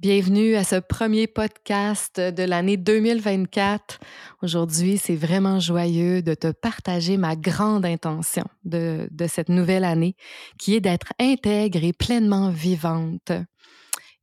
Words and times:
Bienvenue 0.00 0.54
à 0.54 0.64
ce 0.64 0.76
premier 0.76 1.26
podcast 1.26 2.18
de 2.18 2.42
l'année 2.42 2.78
2024. 2.78 4.00
Aujourd'hui, 4.40 4.96
c'est 4.96 5.14
vraiment 5.14 5.60
joyeux 5.60 6.22
de 6.22 6.32
te 6.32 6.50
partager 6.52 7.18
ma 7.18 7.36
grande 7.36 7.84
intention 7.84 8.44
de, 8.64 9.10
cette 9.28 9.50
nouvelle 9.50 9.84
année, 9.84 10.16
qui 10.58 10.74
est 10.74 10.80
d'être 10.80 11.12
intègre 11.20 11.84
et 11.84 11.92
pleinement 11.92 12.48
vivante. 12.48 13.32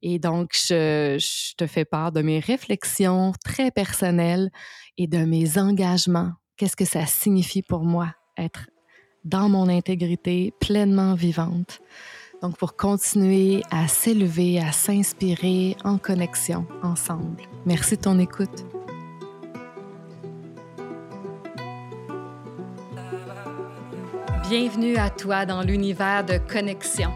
Et 0.02 0.18
donc, 0.18 0.50
je, 0.56 1.20
te 1.56 1.68
fais 1.68 1.86
part 1.86 2.12
de 2.12 2.24
mes 2.24 2.40
réflexions 2.40 3.34
très 3.46 3.70
personnelles 3.70 4.50
et 4.98 5.06
de 5.06 5.20
mes 5.20 5.60
engagements. 5.60 6.32
Qu'est-ce 6.58 6.76
que 6.76 6.86
ça 6.86 7.06
signifie 7.06 7.62
pour 7.62 7.84
moi 7.84 8.16
être 8.36 8.66
dans 9.26 9.48
mon 9.48 9.70
intégrité, 9.70 10.54
pleinement 10.60 11.14
vivante? 11.14 11.82
Donc, 12.42 12.56
pour 12.58 12.76
continuer 12.76 13.64
à 13.72 13.88
s'élever, 13.88 14.60
à 14.60 14.72
s'inspirer 14.72 15.76
en 15.84 15.98
connexion 15.98 16.68
ensemble. 16.84 17.42
Merci 17.66 17.98
de 17.98 18.02
ton 18.02 18.20
écoute. 18.20 18.66
Bienvenue 24.50 24.98
à 24.98 25.10
toi 25.10 25.46
dans 25.46 25.62
l'univers 25.62 26.24
de 26.24 26.38
connexion, 26.38 27.12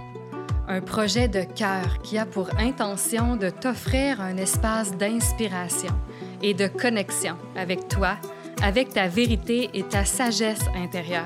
un 0.68 0.82
projet 0.82 1.28
de 1.28 1.44
cœur 1.44 2.00
qui 2.02 2.18
a 2.18 2.26
pour 2.26 2.50
intention 2.58 3.36
de 3.36 3.50
t'offrir 3.50 4.20
un 4.20 4.38
espace 4.38 4.98
d'inspiration 4.98 5.94
et 6.42 6.54
de 6.54 6.68
connexion 6.68 7.38
avec 7.56 7.88
toi, 7.88 8.18
avec 8.62 8.90
ta 8.90 9.08
vérité 9.08 9.70
et 9.74 9.84
ta 9.84 10.04
sagesse 10.04 10.66
intérieure, 10.76 11.24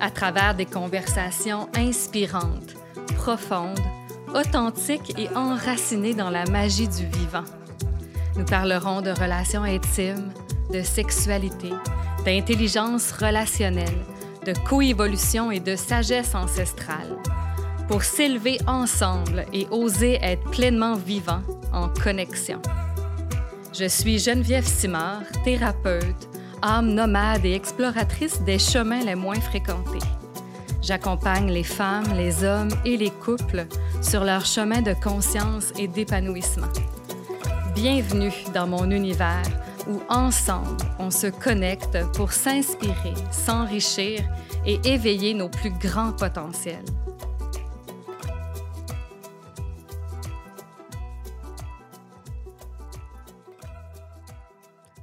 à 0.00 0.10
travers 0.10 0.54
des 0.54 0.66
conversations 0.66 1.68
inspirantes 1.74 2.77
profonde, 3.28 3.78
authentique 4.34 5.12
et 5.18 5.28
enracinée 5.36 6.14
dans 6.14 6.30
la 6.30 6.46
magie 6.46 6.88
du 6.88 7.04
vivant. 7.04 7.44
Nous 8.36 8.46
parlerons 8.46 9.02
de 9.02 9.10
relations 9.10 9.64
intimes, 9.64 10.32
de 10.72 10.80
sexualité, 10.80 11.68
d'intelligence 12.24 13.12
relationnelle, 13.12 13.98
de 14.46 14.54
coévolution 14.66 15.50
et 15.50 15.60
de 15.60 15.76
sagesse 15.76 16.34
ancestrale 16.34 17.18
pour 17.86 18.02
s'élever 18.02 18.56
ensemble 18.66 19.44
et 19.52 19.66
oser 19.70 20.18
être 20.22 20.50
pleinement 20.50 20.94
vivant 20.94 21.42
en 21.74 21.90
connexion. 21.90 22.62
Je 23.78 23.88
suis 23.88 24.18
Geneviève 24.18 24.66
Simard, 24.66 25.24
thérapeute, 25.44 26.30
âme 26.62 26.94
nomade 26.94 27.44
et 27.44 27.52
exploratrice 27.52 28.40
des 28.40 28.58
chemins 28.58 29.04
les 29.04 29.16
moins 29.16 29.38
fréquentés. 29.38 30.06
J'accompagne 30.88 31.50
les 31.50 31.64
femmes, 31.64 32.16
les 32.16 32.44
hommes 32.44 32.70
et 32.86 32.96
les 32.96 33.10
couples 33.10 33.66
sur 34.00 34.24
leur 34.24 34.46
chemin 34.46 34.80
de 34.80 34.94
conscience 34.94 35.70
et 35.78 35.86
d'épanouissement. 35.86 36.72
Bienvenue 37.74 38.32
dans 38.54 38.66
mon 38.66 38.90
univers 38.90 39.42
où 39.86 40.00
ensemble 40.08 40.82
on 40.98 41.10
se 41.10 41.26
connecte 41.26 41.98
pour 42.14 42.32
s'inspirer, 42.32 43.12
s'enrichir 43.30 44.26
et 44.64 44.80
éveiller 44.82 45.34
nos 45.34 45.50
plus 45.50 45.72
grands 45.72 46.14
potentiels. 46.14 46.86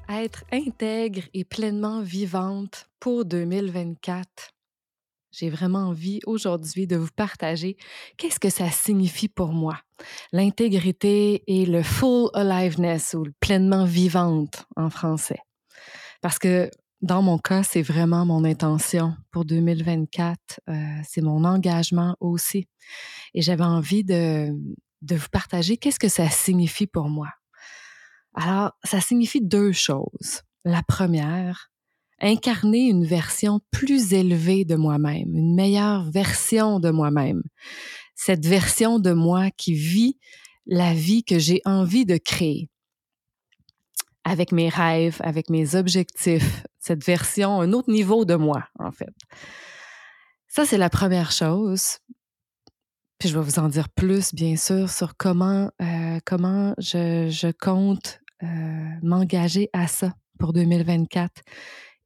Être 0.10 0.46
intègre 0.52 1.22
et 1.36 1.44
pleinement 1.44 2.02
vivante 2.02 2.88
pour 3.00 3.24
2024 3.24 4.55
j'ai 5.38 5.50
vraiment 5.50 5.90
envie 5.90 6.20
aujourd'hui 6.26 6.88
de 6.88 6.96
vous 6.96 7.10
partager 7.16 7.78
qu'est-ce 8.18 8.40
que 8.40 8.50
ça 8.50 8.70
signifie 8.70 9.28
pour 9.28 9.52
moi. 9.52 9.80
L'intégrité 10.32 11.44
et 11.48 11.66
le 11.66 11.84
full 11.84 12.30
aliveness 12.34 13.14
ou 13.14 13.26
pleinement 13.40 13.86
vivante 13.86 14.66
en 14.76 14.90
français. 14.90 15.40
Parce 16.22 16.40
que 16.40 16.70
dans 17.02 17.22
mon 17.22 17.38
cas, 17.38 17.64
c'est 17.64 17.82
vraiment 17.82 18.26
mon 18.26 18.46
intention 18.46 19.16
pour 19.32 19.46
2024. 19.46 20.62
Euh, 20.70 20.74
c'est 21.08 21.22
mon 21.22 21.44
engagement 21.44 22.16
aussi. 22.20 22.68
Et 23.34 23.42
j'avais 23.42 23.64
envie 23.64 24.04
de, 24.04 24.50
de 25.02 25.16
vous 25.16 25.30
partager 25.32 25.78
qu'est-ce 25.78 26.00
que 26.00 26.10
ça 26.10 26.30
signifie 26.30 26.88
pour 26.88 27.10
moi. 27.10 27.30
Alors, 28.34 28.72
ça 28.84 29.02
signifie 29.02 29.42
deux 29.42 29.72
choses. 29.72 30.42
La 30.64 30.82
première, 30.82 31.72
incarner 32.22 32.88
une 32.88 33.06
version 33.06 33.60
plus 33.72 34.14
élevée 34.14 34.66
de 34.66 34.76
moi-même, 34.76 35.36
une 35.36 35.56
meilleure 35.56 36.10
version 36.10 36.80
de 36.80 36.90
moi-même. 36.90 37.44
Cette 38.16 38.46
version 38.46 39.00
de 39.00 39.12
moi 39.12 39.52
qui 39.52 39.74
vit 39.74 40.18
la 40.66 40.94
vie 40.94 41.24
que 41.24 41.38
j'ai 41.40 41.62
envie 41.66 42.06
de 42.06 42.18
créer 42.18 42.70
avec 44.24 44.52
mes 44.52 44.70
rêves, 44.70 45.18
avec 45.20 45.50
mes 45.50 45.76
objectifs, 45.76 46.64
cette 46.80 47.04
version, 47.04 47.62
un 47.62 47.74
autre 47.74 47.92
niveau 47.92 48.26
de 48.26 48.36
moi, 48.36 48.64
en 48.80 48.92
fait. 48.92 49.14
Ça, 50.48 50.66
c'est 50.66 50.78
la 50.78 50.90
première 50.90 51.32
chose. 51.32 52.00
Puis 53.20 53.30
je 53.30 53.38
vais 53.38 53.44
vous 53.44 53.60
en 53.60 53.70
dire 53.70 53.90
plus, 53.90 54.34
bien 54.34 54.56
sûr, 54.56 54.90
sur 54.90 55.16
comment, 55.16 55.72
euh, 55.82 56.20
comment 56.26 56.74
je, 56.80 57.30
je 57.30 57.52
compte 57.52 58.20
euh, 58.44 58.48
m'engager 59.04 59.70
à 59.74 59.88
ça 59.88 60.14
pour 60.40 60.54
2024. 60.54 61.32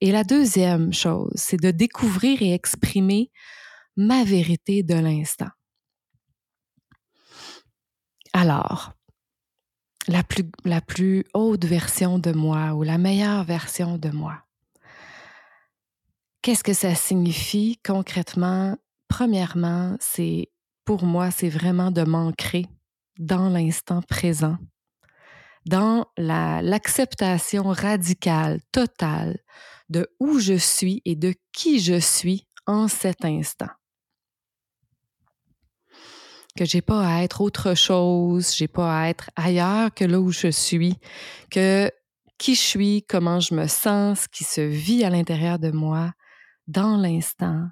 Et 0.02 0.12
la 0.12 0.24
deuxième 0.24 0.94
chose, 0.94 1.32
c'est 1.36 1.60
de 1.60 1.72
découvrir 1.72 2.42
et 2.42 2.54
exprimer 2.54 3.32
ma 3.98 4.24
vérité 4.24 4.82
de 4.82 4.96
l'instant. 4.96 5.50
Alors, 8.32 8.94
la 10.08 10.82
plus, 10.82 11.26
haute 11.34 11.66
version 11.66 12.18
de 12.18 12.32
moi 12.32 12.74
ou 12.74 12.84
la 12.84 12.98
meilleure 12.98 13.44
version 13.44 13.98
de 13.98 14.09
moi. 14.09 14.42
Qu'est-ce 16.42 16.64
que 16.64 16.74
ça 16.74 16.96
signifie 16.96 17.80
concrètement? 17.86 18.78
Premièrement, 19.08 19.98
c'est 20.00 20.50
pour 20.86 21.04
moi, 21.04 21.30
c'est 21.32 21.50
vraiment 21.50 21.92
de 21.92 22.04
m'ancrer 22.04 22.66
dans 23.18 23.50
l'instant 23.50 24.02
présent, 24.02 24.58
dans 25.69 26.07
l'acceptation 26.18 27.63
radicale, 27.63 28.59
totale 28.72 29.38
de 29.90 30.07
où 30.19 30.40
je 30.40 30.56
suis 30.56 31.03
et 31.06 31.16
de 31.16 31.35
qui 31.52 31.80
je 31.80 32.00
suis 32.00 32.47
en 32.66 32.88
cet 32.88 33.24
instant. 33.24 33.69
Que 36.58 36.66
j'ai 36.66 36.81
pas 36.81 37.08
à 37.08 37.24
être 37.24 37.41
autre 37.41 37.75
chose, 37.75 38.56
j'ai 38.56 38.68
pas 38.68 39.00
à 39.00 39.09
être 39.09 39.29
ailleurs 39.35 39.94
que 39.94 40.06
là 40.06 40.19
où 40.19 40.31
je 40.31 40.47
suis, 40.47 40.96
que 41.52 41.91
qui 42.40 42.56
je 42.56 42.62
suis, 42.62 43.06
comment 43.08 43.40
je 43.40 43.53
me 43.53 43.68
sens, 43.68 44.22
ce 44.22 44.28
qui 44.28 44.46
se 44.46 44.62
vit 44.62 45.03
à 45.03 45.12
l'intérieur 45.12 45.59
de 45.59 45.69
moi, 45.69 46.13
dans 46.68 46.97
l'instant, 46.97 47.68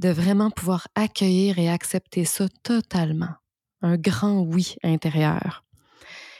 de 0.00 0.08
vraiment 0.08 0.50
pouvoir 0.50 0.88
accueillir 0.96 1.60
et 1.60 1.68
accepter 1.68 2.24
ça 2.24 2.48
totalement. 2.64 3.34
Un 3.80 3.96
grand 3.96 4.40
oui 4.40 4.74
intérieur 4.82 5.65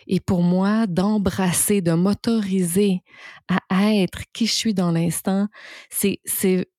et 0.06 0.20
pour 0.20 0.42
moi, 0.42 0.86
d'embrasser, 0.86 1.80
de 1.80 1.92
m'autoriser 1.92 3.02
à 3.48 3.94
être 3.94 4.22
qui 4.32 4.46
je 4.46 4.52
suis 4.52 4.74
dans 4.74 4.92
l'instant, 4.92 5.48
c'est, 5.90 6.20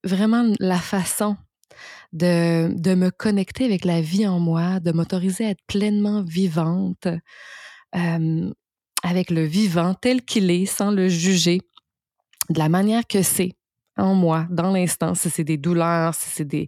vraiment 0.03 0.53
la 0.59 0.79
façon 0.79 1.35
de, 2.13 2.73
de 2.73 2.95
me 2.95 3.09
connecter 3.09 3.65
avec 3.65 3.83
la 3.83 4.01
vie 4.01 4.25
en 4.27 4.39
moi, 4.39 4.79
de 4.79 4.91
m'autoriser 4.91 5.45
à 5.45 5.49
être 5.49 5.63
pleinement 5.67 6.23
vivante, 6.23 7.07
euh, 7.95 8.51
avec 9.03 9.29
le 9.29 9.43
vivant 9.43 9.93
tel 9.93 10.23
qu'il 10.23 10.49
est, 10.49 10.65
sans 10.65 10.91
le 10.91 11.09
juger, 11.09 11.59
de 12.49 12.59
la 12.59 12.69
manière 12.69 13.05
que 13.05 13.21
c'est 13.21 13.53
en 13.97 14.13
moi, 14.13 14.47
dans 14.49 14.71
l'instant, 14.71 15.15
si 15.15 15.29
c'est 15.29 15.43
des 15.43 15.57
douleurs, 15.57 16.13
si 16.13 16.29
c'est 16.29 16.45
des 16.45 16.67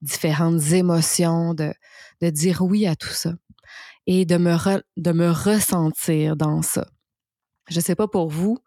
différentes 0.00 0.62
émotions, 0.72 1.52
de, 1.52 1.74
de 2.22 2.30
dire 2.30 2.62
oui 2.62 2.86
à 2.86 2.96
tout 2.96 3.08
ça 3.08 3.34
et 4.12 4.24
de 4.24 4.38
me, 4.38 4.56
de 4.96 5.12
me 5.12 5.30
ressentir 5.30 6.34
dans 6.34 6.62
ça. 6.62 6.84
Je 7.68 7.78
sais 7.78 7.94
pas 7.94 8.08
pour 8.08 8.28
vous, 8.28 8.58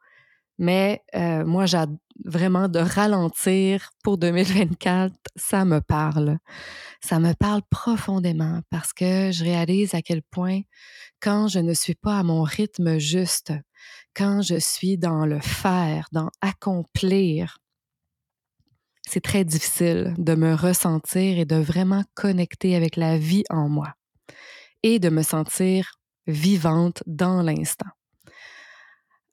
mais 0.58 1.04
euh, 1.16 1.44
moi, 1.44 1.66
j'ai 1.66 1.84
vraiment 2.24 2.70
de 2.70 2.80
ralentir 2.80 3.90
pour 4.06 4.18
2024, 4.18 5.14
ça 5.36 5.66
me 5.66 5.82
parle. 5.82 6.38
Ça 7.02 7.20
me 7.20 7.34
parle 7.34 7.62
profondément 7.70 8.62
parce 8.70 8.94
que 8.94 9.32
je 9.34 9.44
réalise 9.44 9.94
à 9.94 10.02
quel 10.02 10.22
point 10.22 10.62
quand 11.20 11.50
je 11.50 11.60
ne 11.60 11.74
suis 11.74 11.96
pas 11.96 12.20
à 12.20 12.24
mon 12.24 12.44
rythme 12.44 12.98
juste, 12.98 13.52
quand 14.16 14.42
je 14.42 14.58
suis 14.60 14.98
dans 14.98 15.26
le 15.26 15.42
faire, 15.42 16.08
dans 16.14 16.30
accomplir, 16.40 17.58
c'est 19.06 19.20
très 19.20 19.44
difficile 19.44 20.14
de 20.18 20.36
me 20.36 20.54
ressentir 20.54 21.38
et 21.38 21.44
de 21.44 21.58
vraiment 21.58 22.06
connecter 22.14 22.78
avec 22.78 22.96
la 22.96 23.18
vie 23.18 23.44
en 23.50 23.68
moi 23.68 23.94
et 24.84 25.00
de 25.00 25.10
me 25.10 25.24
sentir 25.24 26.00
vivante 26.28 27.04
dans 27.08 27.42
l'instant. 27.42 27.90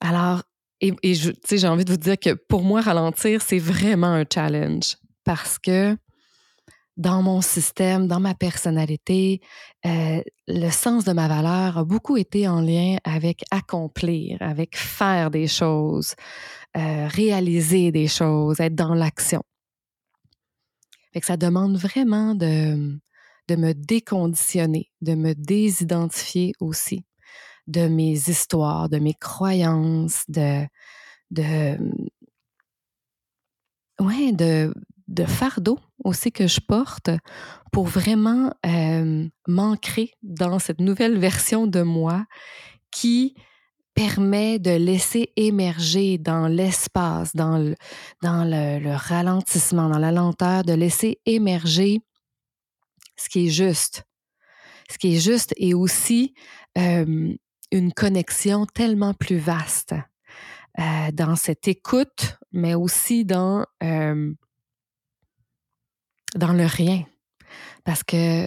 Alors, 0.01 0.43
et, 0.81 0.95
et 1.03 1.15
j'ai 1.15 1.69
envie 1.69 1.85
de 1.85 1.93
vous 1.93 1.99
dire 1.99 2.19
que 2.19 2.33
pour 2.33 2.63
moi, 2.63 2.81
ralentir, 2.81 3.43
c'est 3.43 3.59
vraiment 3.59 4.15
un 4.15 4.25
challenge 4.33 4.97
parce 5.25 5.59
que 5.59 5.97
dans 6.97 7.23
mon 7.23 7.41
système, 7.41 8.09
dans 8.09 8.21
ma 8.21 8.35
personnalité, 8.35 9.41
euh, 9.87 10.23
le 10.49 10.71
sens 10.71 11.05
de 11.05 11.13
ma 11.13 11.29
valeur 11.29 11.79
a 11.79 11.85
beaucoup 11.85 12.17
été 12.17 12.47
en 12.47 12.61
lien 12.61 12.99
avec 13.05 13.43
accomplir, 13.51 14.37
avec 14.41 14.77
faire 14.77 15.31
des 15.31 15.47
choses, 15.47 16.15
euh, 16.77 17.09
réaliser 17.09 17.91
des 17.91 18.07
choses, 18.07 18.61
être 18.61 18.75
dans 18.75 18.95
l'action. 18.95 19.43
Ça 21.23 21.37
demande 21.37 21.77
vraiment 21.77 22.35
de, 22.35 22.99
de 23.51 23.57
me 23.57 23.75
déconditionner, 23.75 24.93
de 25.01 25.15
me 25.17 25.35
désidentifier 25.35 26.53
aussi 26.61 27.05
de 27.67 27.89
mes 27.89 28.13
histoires, 28.29 28.89
de 28.89 28.99
mes 28.99 29.15
croyances, 29.15 30.23
de, 30.29 30.67
de, 31.33 31.77
ouais, 34.01 34.31
de, 34.33 34.73
de 35.09 35.25
fardeau 35.25 35.81
aussi 36.05 36.31
que 36.31 36.47
je 36.47 36.61
porte 36.61 37.11
pour 37.73 37.87
vraiment 37.87 38.53
euh, 38.67 39.29
m'ancrer 39.49 40.13
dans 40.23 40.61
cette 40.61 40.81
nouvelle 40.81 41.19
version 41.19 41.67
de 41.67 41.83
moi 41.83 42.27
qui 42.93 43.35
permet 43.95 44.61
de 44.61 44.71
laisser 44.71 45.33
émerger 45.35 46.19
dans 46.19 46.47
l'espace, 46.47 47.35
dans, 47.35 47.59
le, 47.59 47.75
dans 48.23 48.45
le, 48.45 48.95
ralentissement, 48.95 49.89
dans 49.89 49.99
la 49.99 50.13
lenteur, 50.13 50.63
de 50.63 50.73
laisser 50.73 51.19
émerger 51.27 52.01
ce 53.21 53.29
qui 53.29 53.47
est 53.47 53.51
juste. 53.51 54.05
Ce 54.91 54.99
qui 54.99 55.17
est 55.17 55.21
juste 55.21 55.55
et 55.57 55.75
aussi 55.75 56.35
une 56.77 57.93
connexion 57.95 58.67
tellement 58.67 59.15
plus 59.15 59.39
vaste 59.39 59.95
euh, 60.79 61.13
dans 61.13 61.37
cette 61.37 61.69
écoute, 61.69 62.39
mais 62.53 62.75
aussi 62.75 63.25
dans, 63.25 63.65
dans 63.81 64.37
le 66.53 66.67
rien. 66.67 67.05
Parce 67.85 68.03
que 68.03 68.47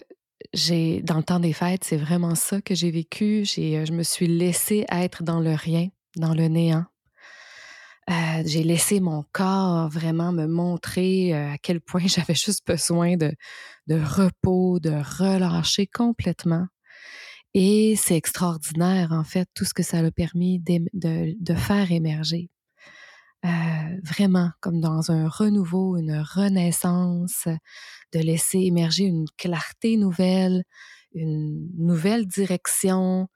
j'ai, 0.53 1.01
dans 1.01 1.17
le 1.17 1.23
temps 1.23 1.39
des 1.39 1.53
fêtes, 1.53 1.83
c'est 1.83 1.97
vraiment 1.97 2.35
ça 2.35 2.61
que 2.61 2.75
j'ai 2.75 2.91
vécu. 2.91 3.43
J'ai, 3.45 3.79
euh, 3.79 3.85
je 3.85 3.93
me 3.93 4.03
suis 4.03 4.27
laissée 4.27 4.85
être 4.91 5.23
dans 5.23 5.39
le 5.39 5.53
rien, 5.53 5.89
dans 6.15 6.33
le 6.33 6.47
néant. 6.47 6.85
J'ai 8.45 8.63
laissé 8.63 9.00
mon 9.00 9.23
corps 9.31 9.89
vraiment 9.89 10.31
me 10.31 10.45
montrer 10.45 11.33
à 11.33 11.57
quel 11.57 11.81
point 11.81 12.01
j'avais 12.07 12.35
juste 12.35 12.65
besoin 12.67 13.15
de, 13.17 13.33
repos, 13.89 14.79
de 14.79 14.91
relâcher 14.91 15.88
complètement. 15.88 16.67
Et 17.53 17.95
c'est 17.95 18.15
extraordinaire, 18.15 19.11
en 19.11 19.23
fait, 19.23 19.47
tout 19.53 19.65
ce 19.65 19.73
que 19.73 19.83
ça 19.83 20.00
a 20.00 20.11
permis 20.11 20.59
de, 20.59 21.55
faire 21.55 21.91
émerger. 21.91 22.50
Euh, 23.45 23.50
vraiment, 24.03 24.51
comme 24.59 24.79
dans 24.79 25.11
un 25.11 25.27
renouveau, 25.27 25.97
une 25.97 26.17
renaissance, 26.17 27.47
de 28.13 28.19
laisser 28.19 28.59
émerger 28.59 29.03
une 29.03 29.25
clarté 29.38 29.97
nouvelle, 29.97 30.63
une 31.13 31.69
nouvelle 31.77 32.25
direction, 32.25 33.27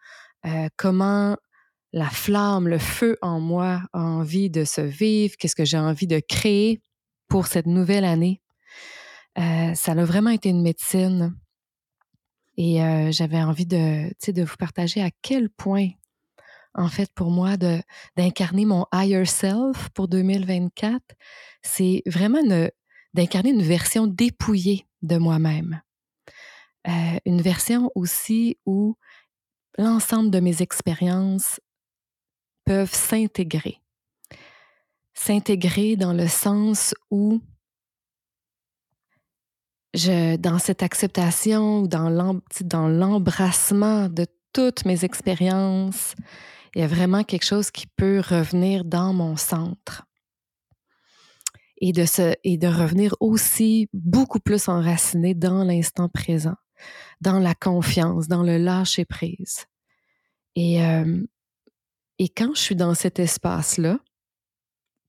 euh, 0.45 0.67
comment 0.77 1.37
la 1.97 2.09
flamme, 2.09 2.67
le 2.67 2.77
feu 2.77 3.17
en 3.21 3.39
moi 3.39 3.81
envie 3.91 4.49
de 4.49 4.63
se 4.63 4.81
vivre, 4.81 5.35
qu'est-ce 5.37 5.55
que 5.55 5.65
j'ai 5.65 5.79
envie 5.79 6.07
de 6.07 6.19
créer 6.19 6.81
pour 7.27 7.47
cette 7.47 7.65
nouvelle 7.65 8.05
année? 8.05 8.41
Euh, 9.37 9.73
ça 9.73 9.91
a 9.93 10.05
vraiment 10.05 10.29
été 10.29 10.49
une 10.49 10.61
médecine 10.61 11.35
et 12.55 12.83
euh, 12.83 13.11
j'avais 13.11 13.41
envie 13.41 13.65
de, 13.65 14.09
de 14.31 14.43
vous 14.43 14.55
partager 14.57 15.01
à 15.01 15.09
quel 15.21 15.49
point, 15.49 15.89
en 16.73 16.87
fait, 16.87 17.11
pour 17.13 17.31
moi, 17.31 17.55
d'incarner 18.15 18.65
mon 18.65 18.85
higher 18.93 19.25
self 19.25 19.89
pour 19.89 20.07
2024, 20.07 21.01
c'est 21.61 22.03
vraiment 22.05 22.41
d'incarner 23.13 23.49
une 23.49 23.63
version 23.63 24.07
dépouillée 24.07 24.85
de 25.01 25.17
moi-même. 25.17 25.81
Euh, 26.87 27.19
une 27.25 27.41
version 27.41 27.91
aussi 27.95 28.57
où 28.65 28.95
l'ensemble 29.77 30.31
de 30.31 30.39
mes 30.39 30.61
expériences 30.61 31.59
peuvent 32.67 32.93
s'intégrer. 32.93 33.81
S'intégrer 35.13 35.95
dans 35.95 36.13
le 36.13 36.27
sens 36.27 36.93
où 37.09 37.41
dans 39.95 40.59
cette 40.59 40.83
acceptation 40.83 41.79
ou 41.79 41.87
dans 41.87 42.87
l'embrassement 42.87 44.09
de 44.09 44.27
toutes 44.53 44.85
mes 44.85 45.05
expériences, 45.05 46.13
il 46.75 46.81
y 46.81 46.83
a 46.83 46.87
vraiment 46.87 47.23
quelque 47.23 47.45
chose 47.45 47.71
qui 47.71 47.87
peut 47.87 48.19
revenir 48.19 48.85
dans 48.85 49.13
mon 49.13 49.37
centre. 49.37 50.03
Et 51.79 51.93
de, 51.93 52.05
et 52.43 52.57
de 52.57 52.67
revenir 52.67 53.15
aussi 53.19 53.87
beaucoup 53.93 54.39
plus 54.39 54.67
enraciné 54.67 55.35
dans 55.35 55.63
l'instant 55.63 56.09
présent, 56.09 56.55
dans 57.21 57.39
la 57.39 57.53
confiance, 57.55 58.27
dans 58.27 58.43
le 58.43 58.57
lâcher 58.57 59.05
prise. 59.05 59.65
Et, 60.55 60.83
euh, 60.83 61.23
et 62.19 62.29
quand 62.29 62.55
je 62.55 62.61
suis 62.61 62.75
dans 62.75 62.93
cet 62.93 63.19
espace-là, 63.19 63.99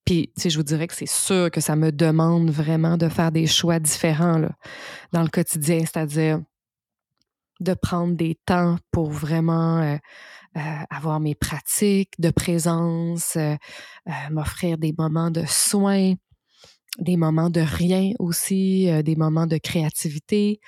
puis, 0.09 0.33
tu 0.35 0.41
sais, 0.43 0.51
je 0.51 0.57
vous 0.57 0.65
dirais 0.65 0.87
que 0.87 0.95
c'est 0.95 1.05
sûr 1.05 1.51
que 1.51 1.61
ça 1.61 1.77
me 1.77 1.93
demande 1.93 2.49
vraiment 2.49 2.97
de 2.97 3.11
faire 3.11 3.31
des 3.31 3.47
choix 3.47 3.79
différents 3.79 4.39
là, 4.39 4.53
dans 5.13 5.23
le 5.23 5.29
quotidien, 5.29 5.81
c'est-à-dire 5.81 6.41
de 7.61 7.75
prendre 7.75 8.17
des 8.17 8.35
temps 8.47 8.79
pour 8.91 9.11
vraiment 9.11 9.81
euh, 9.81 9.97
euh, 10.57 10.61
avoir 10.89 11.21
mes 11.21 11.35
pratiques 11.35 12.15
de 12.19 12.31
présence, 12.31 13.37
euh, 13.37 13.55
m'offrir 14.31 14.79
des 14.79 14.95
moments 14.97 15.31
de 15.31 15.45
soins, 15.47 16.15
des 16.99 17.19
moments 17.19 17.51
de 17.51 17.61
rien 17.61 18.13
aussi, 18.19 18.91
des 19.05 19.15
moments 19.15 19.47
de 19.47 19.59
créativité. 19.59 20.59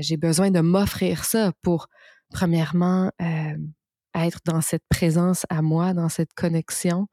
J'ai 0.00 0.16
besoin 0.16 0.52
de 0.52 0.60
m'offrir 0.60 1.24
ça 1.24 1.52
pour, 1.62 1.88
premièrement, 2.30 3.10
être 4.14 4.40
dans 4.44 4.60
cette 4.60 4.84
présence 4.88 5.46
à 5.48 5.62
moi, 5.62 5.94
dans 5.94 6.08
cette 6.08 6.32
connexion, 6.34 7.06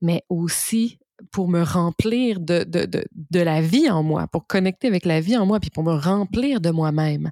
mais 0.00 0.22
aussi 0.28 0.98
pour 1.32 1.48
me 1.48 1.62
remplir 1.62 2.40
de, 2.40 2.64
la 3.32 3.60
vie 3.60 3.90
en 3.90 4.02
moi, 4.02 4.26
pour 4.28 4.46
connecter 4.46 4.88
avec 4.88 5.04
la 5.04 5.20
vie 5.20 5.36
en 5.36 5.46
moi, 5.46 5.60
puis 5.60 5.70
pour 5.70 5.84
me 5.84 5.94
remplir 5.94 6.60
de 6.60 6.70
moi-même, 6.70 7.30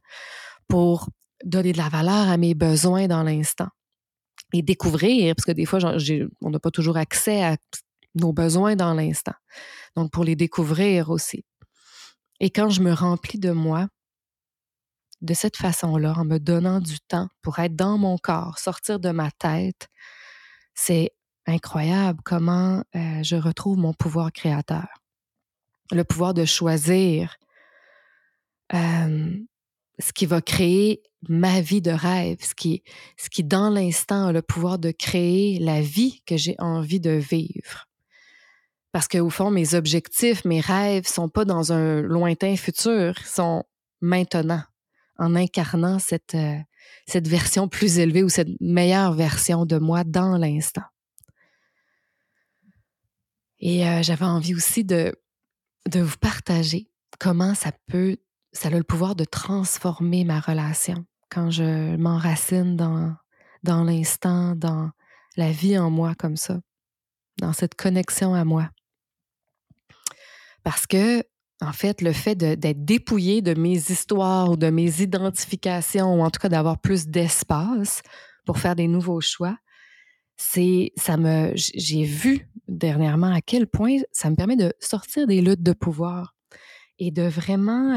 pour 0.69 1.09
donner 1.45 1.73
de 1.73 1.79
la 1.79 1.89
valeur 1.89 2.29
à 2.29 2.37
mes 2.37 2.55
besoins 2.55 3.07
dans 3.07 3.23
l'instant 3.23 3.69
et 4.53 4.63
découvrir, 4.63 5.35
parce 5.35 5.45
que 5.45 5.53
des 5.53 5.65
fois, 5.65 5.79
on 6.43 6.51
n'a 6.51 6.59
pas 6.59 6.71
toujours 6.71 6.97
accès 6.97 7.43
à 7.43 7.57
nos 8.15 8.33
besoins 8.33 8.77
dans 8.77 8.95
l'instant. 8.95 9.35
Donc, 9.97 10.11
pour 10.11 10.25
les 10.25 10.37
découvrir 10.37 11.11
aussi. 11.11 11.45
Et 12.41 12.51
quand 12.51 12.71
je 12.71 12.83
me 12.83 12.93
remplis 12.93 13.39
de 13.39 13.51
moi, 13.51 13.89
de 15.21 15.35
cette 15.35 15.57
façon-là, 15.57 16.15
en 16.17 16.25
me 16.25 16.39
donnant 16.39 16.81
du 16.81 17.01
temps 17.01 17.29
pour 17.43 17.59
être 17.59 17.75
dans 17.75 17.99
mon 17.99 18.19
corps, 18.19 18.59
sortir 18.59 19.01
de 19.01 19.11
ma 19.11 19.31
tête, 19.31 19.89
c'est 20.75 21.11
incroyable 21.47 22.21
comment 22.25 22.85
euh, 22.95 23.23
je 23.23 23.37
retrouve 23.37 23.79
mon 23.79 23.95
pouvoir 23.95 24.33
créateur. 24.33 24.87
Le 25.91 26.05
pouvoir 26.05 26.35
de 26.35 26.45
choisir 26.45 27.37
ce 29.99 30.13
qui 30.15 30.27
va 30.27 30.41
créer 30.41 31.03
ma 31.29 31.61
vie 31.61 31.83
de 31.83 31.91
rêve, 31.91 32.39
ce 32.41 32.55
qui, 32.55 32.83
ce 33.17 33.29
qui 33.29 33.43
dans 33.43 33.71
l'instant 33.71 34.27
a 34.27 34.33
le 34.33 34.43
pouvoir 34.43 34.79
de 34.79 34.91
créer 34.91 35.59
la 35.59 35.81
vie 35.81 36.23
que 36.27 36.37
j'ai 36.37 36.55
envie 36.59 37.01
de 37.01 37.11
vivre. 37.11 37.87
Parce 38.93 39.09
qu'au 39.09 39.31
fond, 39.31 39.51
mes 39.51 39.75
objectifs, 39.75 40.45
mes 40.45 40.61
rêves 40.61 41.07
sont 41.07 41.29
pas 41.29 41.45
dans 41.45 41.73
un 41.73 42.01
lointain 42.01 42.57
futur, 42.57 43.19
sont 43.27 43.65
maintenant, 44.01 44.63
en 45.19 45.35
incarnant 45.35 45.99
cette, 45.99 46.35
euh, 46.35 46.57
cette 47.07 47.29
version 47.29 47.69
plus 47.69 47.99
élevée 47.99 48.23
ou 48.23 48.29
cette 48.29 48.49
meilleure 48.61 49.13
version 49.13 49.67
de 49.67 49.79
moi 49.79 50.05
dans 50.05 50.37
l'instant. 50.39 50.85
Et 53.61 53.87
euh, 53.87 54.03
j'avais 54.03 54.25
envie 54.25 54.55
aussi 54.55 54.85
de, 54.85 55.15
de 55.89 56.01
vous 56.01 56.17
partager 56.19 56.89
comment 57.19 57.55
ça 57.55 57.73
peut, 57.87 58.17
ça 58.53 58.69
a 58.69 58.71
le 58.71 58.85
pouvoir 58.85 59.17
de 59.17 59.25
transformer 59.25 60.25
ma 60.25 60.41
relation 60.41 61.05
quand 61.31 61.51
je 61.51 61.97
m'enracine 61.97 62.77
dans, 62.77 63.15
dans 63.63 63.85
l'instant, 63.85 64.55
dans 64.55 64.91
la 65.37 65.51
vie 65.51 65.79
en 65.79 65.91
moi 65.91 66.15
comme 66.15 66.37
ça, 66.37 66.61
dans 67.39 67.53
cette 67.53 67.75
connexion 67.75 68.35
à 68.35 68.45
moi. 68.45 68.71
Parce 70.63 70.87
que, 70.87 71.23
en 71.61 71.73
fait, 71.73 72.03
le 72.03 72.13
fait 72.13 72.37
d'être 72.37 72.85
dépouillé 72.85 73.43
de 73.43 73.55
mes 73.55 73.77
histoires 73.77 74.51
ou 74.51 74.57
de 74.57 74.71
mes 74.71 75.01
identifications, 75.01 76.15
ou 76.15 76.23
en 76.23 76.31
tout 76.31 76.41
cas 76.41 76.49
d'avoir 76.49 76.79
plus 76.79 77.09
d'espace 77.09 78.03
pour 78.45 78.59
faire 78.59 78.77
des 78.77 78.87
nouveaux 78.87 79.21
choix, 79.21 79.57
c'est 80.37 80.93
ça 80.97 81.17
me 81.17 81.51
j'ai 81.55 82.05
vu 82.05 82.49
dernièrement 82.69 83.33
à 83.33 83.41
quel 83.41 83.67
point 83.67 83.99
ça 84.13 84.31
me 84.31 84.37
permet 84.37 84.55
de 84.55 84.73
sortir 84.79 85.27
des 85.27 85.41
luttes 85.41 85.63
de 85.63 85.73
pouvoir 85.73 86.37
et 87.01 87.11
de 87.11 87.23
vraiment 87.23 87.97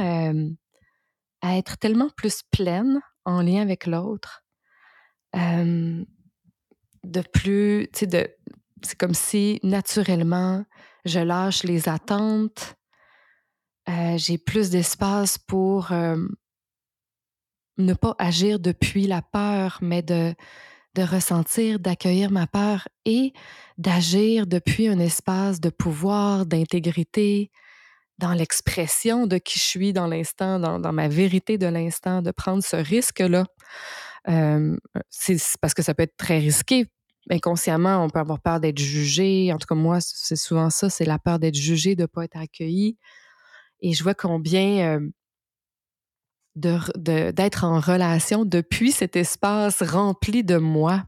être 1.44 1.78
tellement 1.78 2.10
plus 2.18 2.42
pleine 2.52 3.00
en 3.26 3.44
lien 3.44 3.62
avec 3.62 3.86
l'autre. 3.86 4.44
de 5.34 6.06
plus, 7.32 7.88
tu 7.94 8.08
sais, 8.10 8.38
c'est 8.82 8.98
comme 8.98 9.14
si 9.14 9.60
naturellement 9.62 10.66
je 11.06 11.20
lâche 11.20 11.64
les 11.64 11.88
attentes 11.88 12.76
Euh, 13.90 14.18
j'ai 14.18 14.38
plus 14.38 14.70
d'espace 14.70 15.38
pour 15.38 15.92
ne 17.78 17.94
pas 17.94 18.16
agir 18.20 18.60
depuis 18.60 19.08
la 19.08 19.22
peur, 19.22 19.80
mais 19.82 20.02
de, 20.02 20.34
de 20.96 21.04
ressentir, 21.04 21.80
d'accueillir 21.80 22.32
ma 22.32 22.48
peur 22.48 22.88
et 23.06 23.34
d'agir 23.78 24.48
depuis 24.48 24.88
un 24.88 25.00
espace 25.00 25.60
de 25.60 25.70
pouvoir, 25.70 26.46
d'intégrité, 26.46 27.52
dans 28.18 28.34
l'expression 28.34 29.26
de 29.26 29.38
qui 29.38 29.58
je 29.58 29.64
suis 29.64 29.94
dans 29.94 30.08
l'instant, 30.08 30.60
dans, 30.60 30.80
dans, 30.80 30.94
ma 30.94 31.08
vérité 31.08 31.58
de 31.58 31.66
l'instant, 31.66 32.22
de 32.22 32.32
prendre 32.32 32.64
ce 32.64 32.76
risque-là. 32.76 33.46
c'est 35.10 35.38
parce 35.60 35.74
que 35.74 35.82
ça 35.82 35.94
peut 35.96 36.04
être 36.04 36.18
très 36.18 36.38
risqué. 36.38 36.86
Inconsciemment, 37.30 38.04
on 38.04 38.10
peut 38.10 38.20
avoir 38.20 38.40
peur 38.40 38.60
d'être 38.60 38.80
jugé. 38.80 39.52
En 39.54 39.58
tout 39.58 39.68
cas, 39.68 39.76
moi, 39.76 40.00
c'est 40.02 40.36
souvent 40.36 40.70
ça, 40.70 40.90
c'est 40.90 41.06
la 41.06 41.20
peur 41.20 41.40
d'être 41.40 41.56
jugé, 41.56 41.96
de 41.96 42.04
ne 42.04 42.08
pas 42.08 42.26
être 42.26 42.38
accueilli. 42.38 42.98
Et 43.82 43.94
je 43.94 44.04
vois 44.04 44.14
combien 44.14 45.00
d'être 46.56 47.64
en 47.64 47.80
relation 47.80 48.46
depuis 48.46 48.92
cet 48.92 49.16
espace 49.16 49.82
rempli 49.82 50.44
de 50.44 50.58
moi, 50.58 51.04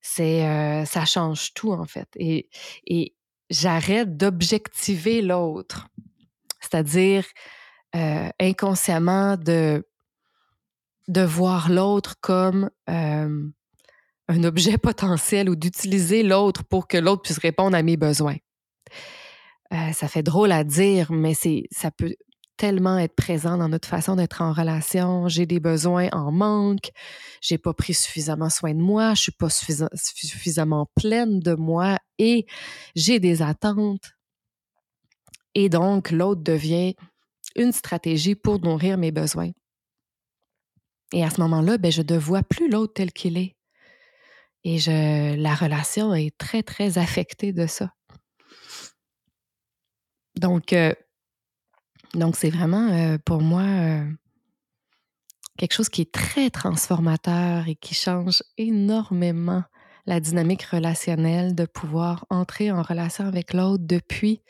ça 0.00 1.04
change 1.04 1.52
tout 1.54 1.72
en 1.72 1.84
fait. 1.84 2.08
Et, 2.16 2.48
et 2.86 3.14
j'arrête 3.50 4.16
d'objectiver 4.16 5.22
l'autre, 5.22 5.88
c'est-à-dire 6.60 7.24
inconsciemment 8.38 9.36
de 9.36 9.84
de 11.08 11.22
voir 11.22 11.70
l'autre 11.70 12.16
comme 12.20 12.70
un 12.86 14.44
objet 14.44 14.78
potentiel 14.78 15.48
ou 15.48 15.56
d'utiliser 15.56 16.22
l'autre 16.22 16.62
pour 16.64 16.86
que 16.86 16.98
l'autre 16.98 17.22
puisse 17.22 17.38
répondre 17.38 17.76
à 17.76 17.82
mes 17.82 17.96
besoins. 17.96 18.36
Ça 19.70 20.08
fait 20.08 20.22
drôle 20.22 20.52
à 20.52 20.64
dire, 20.64 21.12
mais 21.12 21.34
c'est 21.34 21.64
ça 21.70 21.90
peut 21.90 22.14
tellement 22.58 22.98
être 22.98 23.14
présent 23.14 23.56
dans 23.56 23.68
notre 23.68 23.88
façon 23.88 24.16
d'être 24.16 24.42
en 24.42 24.52
relation. 24.52 25.28
J'ai 25.28 25.46
des 25.46 25.60
besoins 25.60 26.08
en 26.12 26.30
manque, 26.32 26.90
j'ai 27.40 27.56
pas 27.56 27.72
pris 27.72 27.94
suffisamment 27.94 28.50
soin 28.50 28.74
de 28.74 28.80
moi, 28.80 29.14
je 29.14 29.22
suis 29.22 29.32
pas 29.32 29.48
suffisamment 29.48 30.90
pleine 30.96 31.40
de 31.40 31.54
moi 31.54 31.98
et 32.18 32.46
j'ai 32.94 33.20
des 33.20 33.40
attentes. 33.40 34.12
Et 35.54 35.68
donc, 35.68 36.10
l'autre 36.10 36.42
devient 36.42 36.94
une 37.56 37.72
stratégie 37.72 38.34
pour 38.34 38.60
nourrir 38.60 38.98
mes 38.98 39.12
besoins. 39.12 39.50
Et 41.12 41.24
à 41.24 41.30
ce 41.30 41.40
moment-là, 41.40 41.78
ben, 41.78 41.90
je 41.90 42.02
ne 42.02 42.18
vois 42.18 42.42
plus 42.42 42.70
l'autre 42.70 42.92
tel 42.94 43.12
qu'il 43.12 43.38
est. 43.38 43.56
Et 44.64 44.78
je, 44.78 45.36
la 45.36 45.54
relation 45.54 46.14
est 46.14 46.36
très, 46.36 46.62
très 46.62 46.98
affectée 46.98 47.52
de 47.52 47.66
ça. 47.66 47.92
Donc, 50.38 50.72
euh, 50.72 50.92
donc, 52.14 52.36
c'est 52.36 52.50
vraiment 52.50 52.88
euh, 52.92 53.18
pour 53.24 53.40
moi 53.40 53.62
euh, 53.62 54.04
quelque 55.56 55.74
chose 55.74 55.88
qui 55.88 56.02
est 56.02 56.12
très 56.12 56.48
transformateur 56.50 57.68
et 57.68 57.74
qui 57.74 57.94
change 57.94 58.42
énormément 58.56 59.64
la 60.06 60.20
dynamique 60.20 60.62
relationnelle 60.62 61.54
de 61.54 61.66
pouvoir 61.66 62.24
entrer 62.30 62.70
en 62.70 62.82
relation 62.82 63.26
avec 63.26 63.52
l'autre 63.52 63.84
depuis 63.86 64.42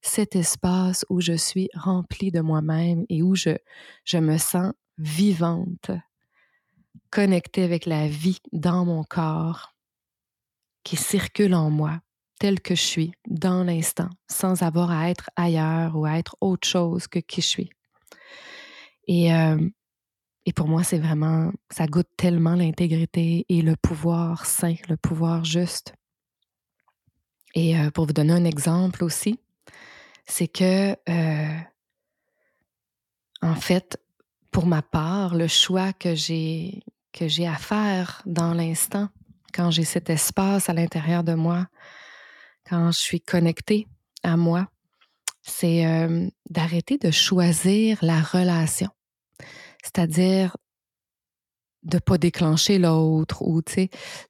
cet 0.00 0.34
espace 0.34 1.04
où 1.10 1.20
je 1.20 1.34
suis 1.34 1.68
remplie 1.74 2.30
de 2.30 2.40
moi-même 2.40 3.04
et 3.08 3.22
où 3.22 3.34
je 3.36 4.18
me 4.18 4.38
sens 4.38 4.72
vivante, 4.98 5.90
connectée 7.10 7.62
avec 7.62 7.86
la 7.86 8.08
vie 8.08 8.40
dans 8.52 8.84
mon 8.84 9.04
corps 9.04 9.74
qui 10.82 10.96
circule 10.96 11.54
en 11.54 11.70
moi 11.70 12.00
tel 12.38 12.60
que 12.60 12.74
je 12.74 12.82
suis, 12.82 13.12
dans 13.26 13.64
l'instant, 13.64 14.10
sans 14.28 14.62
avoir 14.62 14.90
à 14.90 15.10
être 15.10 15.30
ailleurs 15.36 15.96
ou 15.96 16.04
à 16.04 16.18
être 16.18 16.36
autre 16.40 16.68
chose 16.68 17.06
que 17.06 17.18
qui 17.18 17.40
je 17.40 17.46
suis. 17.46 17.70
Et, 19.08 19.32
euh, 19.32 19.68
et 20.44 20.52
pour 20.52 20.68
moi, 20.68 20.84
c'est 20.84 20.98
vraiment, 20.98 21.50
ça 21.70 21.86
goûte 21.86 22.08
tellement 22.16 22.54
l'intégrité 22.54 23.46
et 23.48 23.62
le 23.62 23.76
pouvoir 23.76 24.46
sain, 24.46 24.74
le 24.88 24.96
pouvoir 24.96 25.44
juste. 25.44 25.94
Et 27.54 27.78
euh, 27.78 27.90
pour 27.90 28.06
vous 28.06 28.12
donner 28.12 28.34
un 28.34 28.44
exemple 28.44 29.02
aussi, 29.02 29.40
c'est 30.26 30.48
que, 30.48 30.94
euh, 31.08 31.58
en 33.42 33.54
fait, 33.54 33.98
pour 34.50 34.66
ma 34.66 34.82
part, 34.82 35.34
le 35.34 35.48
choix 35.48 35.92
que 35.92 36.14
j'ai 36.14 36.82
que 37.12 37.28
j'ai 37.28 37.46
à 37.46 37.56
faire 37.56 38.20
dans 38.26 38.52
l'instant, 38.52 39.08
quand 39.54 39.70
j'ai 39.70 39.84
cet 39.84 40.10
espace 40.10 40.68
à 40.68 40.74
l'intérieur 40.74 41.24
de 41.24 41.32
moi, 41.32 41.66
quand 42.68 42.90
je 42.92 42.98
suis 42.98 43.20
connectée 43.20 43.86
à 44.22 44.36
moi, 44.36 44.68
c'est 45.42 45.86
euh, 45.86 46.28
d'arrêter 46.50 46.98
de 46.98 47.10
choisir 47.10 47.98
la 48.02 48.20
relation. 48.20 48.88
C'est-à-dire 49.82 50.56
de 51.84 51.96
ne 51.96 52.00
pas 52.00 52.18
déclencher 52.18 52.78
l'autre 52.78 53.42
ou 53.42 53.62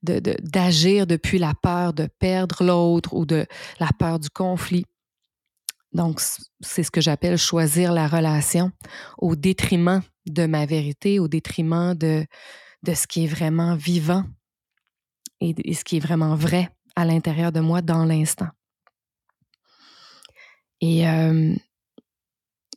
d'agir 0.03 1.07
de, 1.07 1.15
depuis 1.15 1.39
la 1.39 1.55
peur 1.55 1.95
de 1.95 2.07
perdre 2.19 2.63
l'autre 2.63 3.15
ou 3.15 3.25
de 3.25 3.47
la 3.81 3.89
peur 3.99 4.19
du 4.19 4.29
conflit. 4.29 4.85
Donc, 5.93 6.21
c'est 6.61 6.83
ce 6.83 6.91
que 6.91 7.01
j'appelle 7.01 7.39
choisir 7.39 7.93
la 7.95 8.09
relation 8.09 8.71
au 9.17 9.37
détriment 9.37 10.03
de 10.27 10.45
ma 10.45 10.67
vérité, 10.67 11.19
au 11.19 11.29
détriment 11.29 11.95
de, 11.95 12.27
ce 12.87 13.07
qui 13.07 13.25
est 13.25 13.29
vraiment 13.29 13.75
vivant 13.75 14.25
et 15.41 15.55
ce 15.73 15.85
qui 15.85 15.97
est 15.97 16.01
vraiment 16.01 16.35
vrai 16.35 16.76
à 16.97 17.05
l'intérieur 17.05 17.53
de 17.53 17.61
moi 17.61 17.83
dans 17.83 18.05
l'instant. 18.05 18.49
Et, 20.81 21.05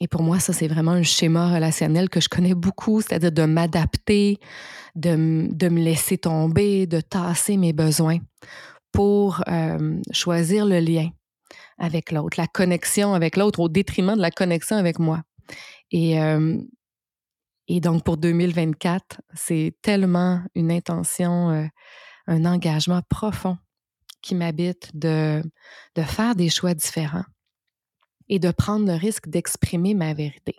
et 0.02 0.08
pour 0.08 0.22
moi, 0.22 0.40
ça, 0.40 0.54
c'est 0.54 0.68
vraiment 0.68 0.92
un 0.92 1.04
schéma 1.04 1.54
relationnel 1.54 2.10
que 2.10 2.22
je 2.22 2.30
connais 2.30 2.54
beaucoup, 2.54 3.02
c'est-à-dire 3.02 3.32
de 3.32 3.44
m'adapter, 3.44 4.38
de, 4.96 5.48
de, 5.52 5.70
me 5.70 5.82
laisser 5.82 6.18
tomber, 6.18 6.88
de 6.88 7.02
tasser 7.02 7.58
mes 7.58 7.74
besoins 7.74 8.20
pour 8.92 9.44
choisir 10.12 10.66
le 10.66 10.80
lien 10.80 11.10
avec 11.78 12.12
l'autre, 12.12 12.40
la 12.40 12.48
connexion 12.48 13.14
avec 13.14 13.38
l'autre 13.38 13.60
au 13.60 13.70
détriment 13.70 14.16
de 14.16 14.22
la 14.22 14.32
connexion 14.32 14.78
avec 14.78 15.00
moi. 15.00 15.22
Et, 15.92 16.18
et 17.68 17.80
donc, 17.82 18.04
pour 18.04 18.18
2024, 18.18 19.22
c'est 19.34 19.74
tellement 19.82 20.42
une 20.56 20.72
intention, 20.72 21.70
un 22.28 22.46
engagement 22.46 23.02
profond 23.10 23.58
qui 24.22 24.36
m'habite 24.36 24.92
de, 24.94 25.42
faire 25.98 26.36
des 26.36 26.50
choix 26.50 26.74
différents 26.74 27.26
et 28.28 28.40
de 28.40 28.52
prendre 28.52 28.86
le 28.86 28.94
risque 28.94 29.28
d'exprimer 29.28 29.94
ma 29.94 30.14
vérité. 30.14 30.56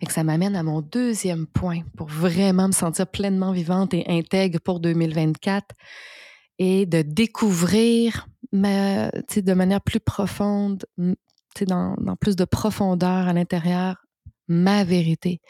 Et 0.00 0.08
ça 0.08 0.24
m'amène 0.24 0.56
à 0.56 0.62
mon 0.62 0.80
deuxième 0.80 1.46
point 1.46 1.82
pour 1.96 2.08
vraiment 2.08 2.68
me 2.68 2.72
sentir 2.72 3.06
pleinement 3.06 3.52
vivante 3.52 3.94
et 3.94 4.04
intègre 4.08 4.58
pour 4.60 4.80
2024 4.80 5.66
et 6.58 6.86
de 6.86 7.02
découvrir 7.02 8.26
de 8.52 9.54
manière 9.54 9.80
plus 9.80 10.00
profonde, 10.00 10.84
dans, 11.66 11.94
dans 11.98 12.16
plus 12.16 12.36
de 12.36 12.44
profondeur 12.44 13.28
à 13.28 13.32
l'intérieur, 13.32 13.96
ma 14.48 14.84
vérité 14.84 15.40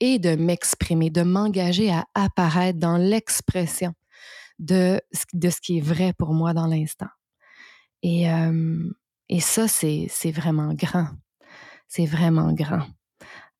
et 0.00 0.18
de 0.18 0.34
m'exprimer, 0.34 1.10
de 1.10 1.22
m'engager 1.22 1.90
à 1.90 2.06
apparaître 2.14 2.78
dans 2.78 2.96
l'expression 2.96 3.92
de, 4.60 5.00
ce 5.12 5.60
qui 5.60 5.78
est 5.78 5.82
vrai 5.82 6.12
pour 6.16 6.32
moi 6.32 6.54
dans 6.54 6.66
l'instant. 6.66 7.08
Et, 8.02 8.26
et 9.28 9.40
ça, 9.40 9.66
c'est 9.66 10.32
vraiment 10.32 10.72
grand. 10.74 11.08
C'est 11.88 12.06
vraiment 12.06 12.52
grand. 12.52 12.86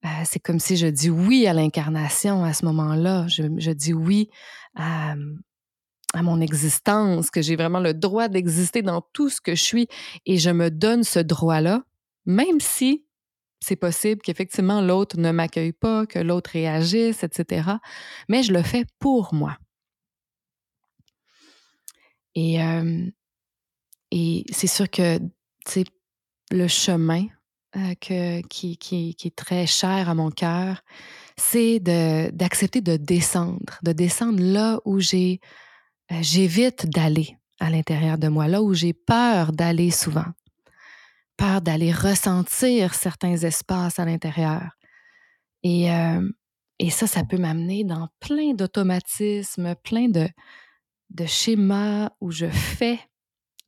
Euh, 0.04 0.08
c'est 0.24 0.40
comme 0.40 0.60
si 0.60 0.76
je 0.76 0.86
dis 0.86 1.10
oui 1.10 1.46
à 1.46 1.52
l'incarnation 1.52 2.44
à 2.44 2.52
ce 2.52 2.64
moment-là. 2.66 3.26
Je, 3.28 3.42
je, 3.58 3.70
dis 3.70 3.92
oui 3.92 4.30
à, 4.74 5.14
à 6.14 6.22
mon 6.22 6.40
existence, 6.40 7.30
que 7.30 7.42
j'ai 7.42 7.56
vraiment 7.56 7.80
le 7.80 7.92
droit 7.92 8.28
d'exister 8.28 8.82
dans 8.82 9.02
tout 9.12 9.28
ce 9.28 9.40
que 9.40 9.54
je 9.54 9.62
suis 9.62 9.88
et 10.26 10.38
je 10.38 10.50
me 10.50 10.70
donne 10.70 11.04
ce 11.04 11.18
droit-là, 11.18 11.82
même 12.24 12.60
si 12.60 13.04
c'est 13.60 13.76
possible 13.76 14.22
qu'effectivement 14.22 14.80
l'autre 14.80 15.18
ne 15.18 15.32
m'accueille 15.32 15.72
pas, 15.72 16.06
que 16.06 16.18
l'autre 16.18 16.50
réagisse, 16.52 17.22
etc. 17.22 17.72
Mais 18.28 18.42
je 18.42 18.52
le 18.52 18.62
fais 18.62 18.86
pour 18.98 19.34
moi. 19.34 19.58
Et, 24.10 24.44
c'est 24.52 24.66
sûr 24.66 24.90
que 24.90 25.18
le 26.50 26.68
chemin 26.68 27.26
qui, 28.00 29.18
est 29.24 29.36
très 29.36 29.66
cher 29.66 30.08
à 30.08 30.14
mon 30.14 30.30
cœur, 30.30 30.82
c'est 31.36 31.80
d'accepter 31.80 32.80
de, 32.80 32.96
descendre, 32.96 33.78
de 33.82 33.92
descendre 33.92 34.40
là 34.42 34.80
où 34.84 34.98
j'évite 35.00 36.86
d'aller 36.86 37.36
à 37.60 37.70
l'intérieur 37.70 38.18
de 38.18 38.28
moi, 38.28 38.48
là 38.48 38.62
où 38.62 38.74
j'ai 38.74 38.94
peur 38.94 39.52
d'aller 39.52 39.90
souvent, 39.90 40.26
peur 41.36 41.60
d'aller 41.60 41.92
ressentir 41.92 42.94
certains 42.94 43.36
espaces 43.36 43.98
à 43.98 44.04
l'intérieur. 44.04 44.76
Et 45.62 45.88
ça, 46.90 47.06
ça 47.06 47.22
peut 47.24 47.36
m'amener 47.36 47.84
dans 47.84 48.08
plein 48.18 48.54
d'automatismes, 48.54 49.74
plein 49.84 50.08
de, 50.08 50.26
de 51.10 51.26
schémas 51.26 52.10
où 52.20 52.30
je 52.30 52.46
fais, 52.46 53.00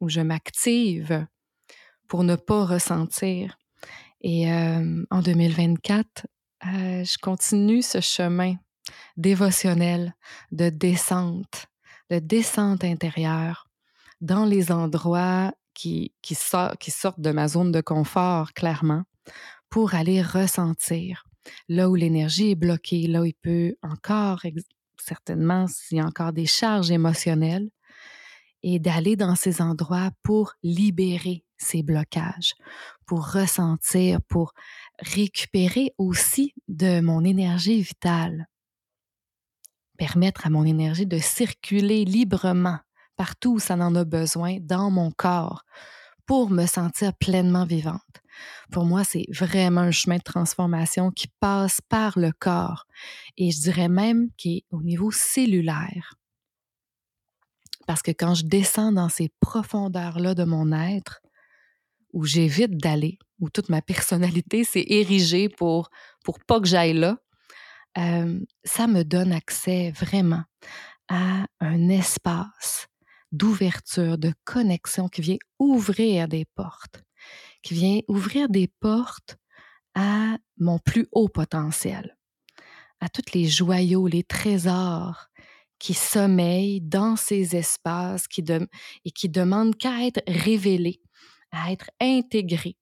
où 0.00 0.08
je 0.08 0.20
m'active 0.20 1.26
pour 2.08 2.24
ne 2.24 2.36
pas 2.36 2.64
ressentir. 2.64 3.58
Et 4.20 4.50
en 4.50 5.22
2024, 5.22 6.26
je 6.62 7.18
continue 7.20 7.82
ce 7.82 8.00
chemin 8.00 8.54
dévotionnel 9.16 10.14
de 10.52 10.68
descente, 10.68 11.66
de 12.10 12.18
descente 12.18 12.84
intérieure 12.84 13.68
dans 14.20 14.44
les 14.44 14.70
endroits 14.70 15.52
qui, 15.74 16.12
qui, 16.22 16.36
qui 16.78 16.90
sortent 16.90 17.20
de 17.20 17.30
ma 17.30 17.48
zone 17.48 17.72
de 17.72 17.80
confort, 17.80 18.52
clairement, 18.52 19.02
pour 19.68 19.94
aller 19.94 20.22
ressentir 20.22 21.24
là 21.68 21.90
où 21.90 21.94
l'énergie 21.94 22.52
est 22.52 22.56
bloquée, 22.56 23.06
là 23.06 23.22
où 23.22 23.24
il 23.24 23.34
peut 23.34 23.74
encore, 23.82 24.44
certainement, 25.04 25.66
s'il 25.66 25.98
y 25.98 26.00
a 26.00 26.06
encore 26.06 26.32
des 26.32 26.46
charges 26.46 26.90
émotionnelles, 26.90 27.70
et 28.62 28.78
d'aller 28.78 29.16
dans 29.16 29.34
ces 29.34 29.60
endroits 29.60 30.10
pour 30.22 30.54
libérer 30.62 31.44
ces 31.58 31.82
blocages, 31.82 32.54
pour 33.06 33.32
ressentir, 33.32 34.20
pour 34.22 34.52
récupérer 35.00 35.92
aussi 35.98 36.54
de 36.68 37.00
mon 37.00 37.24
énergie 37.24 37.82
vitale, 37.82 38.46
permettre 39.98 40.46
à 40.46 40.50
mon 40.50 40.64
énergie 40.64 41.06
de 41.06 41.18
circuler 41.18 42.04
librement 42.04 42.78
partout 43.16 43.54
où 43.54 43.58
ça 43.58 43.74
en 43.74 43.94
a 43.94 44.04
besoin 44.04 44.58
dans 44.60 44.90
mon 44.90 45.10
corps 45.10 45.64
pour 46.26 46.50
me 46.50 46.66
sentir 46.66 47.14
pleinement 47.14 47.64
vivante. 47.64 48.21
Pour 48.70 48.84
moi, 48.84 49.04
c'est 49.04 49.26
vraiment 49.30 49.82
un 49.82 49.90
chemin 49.90 50.16
de 50.16 50.22
transformation 50.22 51.10
qui 51.10 51.28
passe 51.40 51.80
par 51.88 52.18
le 52.18 52.32
corps 52.32 52.86
et 53.36 53.50
je 53.50 53.60
dirais 53.60 53.88
même 53.88 54.28
qui 54.36 54.58
est 54.58 54.64
au 54.70 54.82
niveau 54.82 55.10
cellulaire. 55.10 56.14
Parce 57.86 58.02
que 58.02 58.12
quand 58.12 58.34
je 58.34 58.44
descends 58.44 58.92
dans 58.92 59.08
ces 59.08 59.30
profondeurs-là 59.40 60.34
de 60.34 60.44
mon 60.44 60.72
être, 60.72 61.20
où 62.12 62.24
j'évite 62.24 62.76
d'aller, 62.76 63.18
où 63.40 63.50
toute 63.50 63.68
ma 63.68 63.82
personnalité 63.82 64.64
s'est 64.64 64.86
érigée 64.88 65.48
pour, 65.48 65.90
pour 66.24 66.38
pas 66.40 66.60
que 66.60 66.68
j'aille 66.68 66.94
là, 66.94 67.18
euh, 67.98 68.40
ça 68.64 68.86
me 68.86 69.02
donne 69.02 69.32
accès 69.32 69.90
vraiment 69.90 70.44
à 71.08 71.44
un 71.60 71.88
espace 71.88 72.86
d'ouverture, 73.32 74.18
de 74.18 74.32
connexion 74.44 75.08
qui 75.08 75.22
vient 75.22 75.36
ouvrir 75.58 76.28
des 76.28 76.44
portes, 76.54 77.02
qui 77.62 77.74
vient 77.74 78.00
ouvrir 78.08 78.48
des 78.48 78.68
portes 78.68 79.36
à 79.94 80.36
mon 80.58 80.78
plus 80.78 81.08
haut 81.12 81.28
potentiel, 81.28 82.16
à 83.00 83.08
tous 83.08 83.32
les 83.34 83.46
joyaux, 83.46 84.06
les 84.06 84.24
trésors 84.24 85.26
qui 85.78 85.94
sommeillent 85.94 86.80
dans 86.80 87.16
ces 87.16 87.56
espaces 87.56 88.26
et 89.04 89.10
qui 89.10 89.28
demandent 89.28 89.76
qu'à 89.76 90.06
être 90.06 90.22
révélés, 90.28 91.00
à 91.50 91.72
être 91.72 91.90
intégrés 92.00 92.76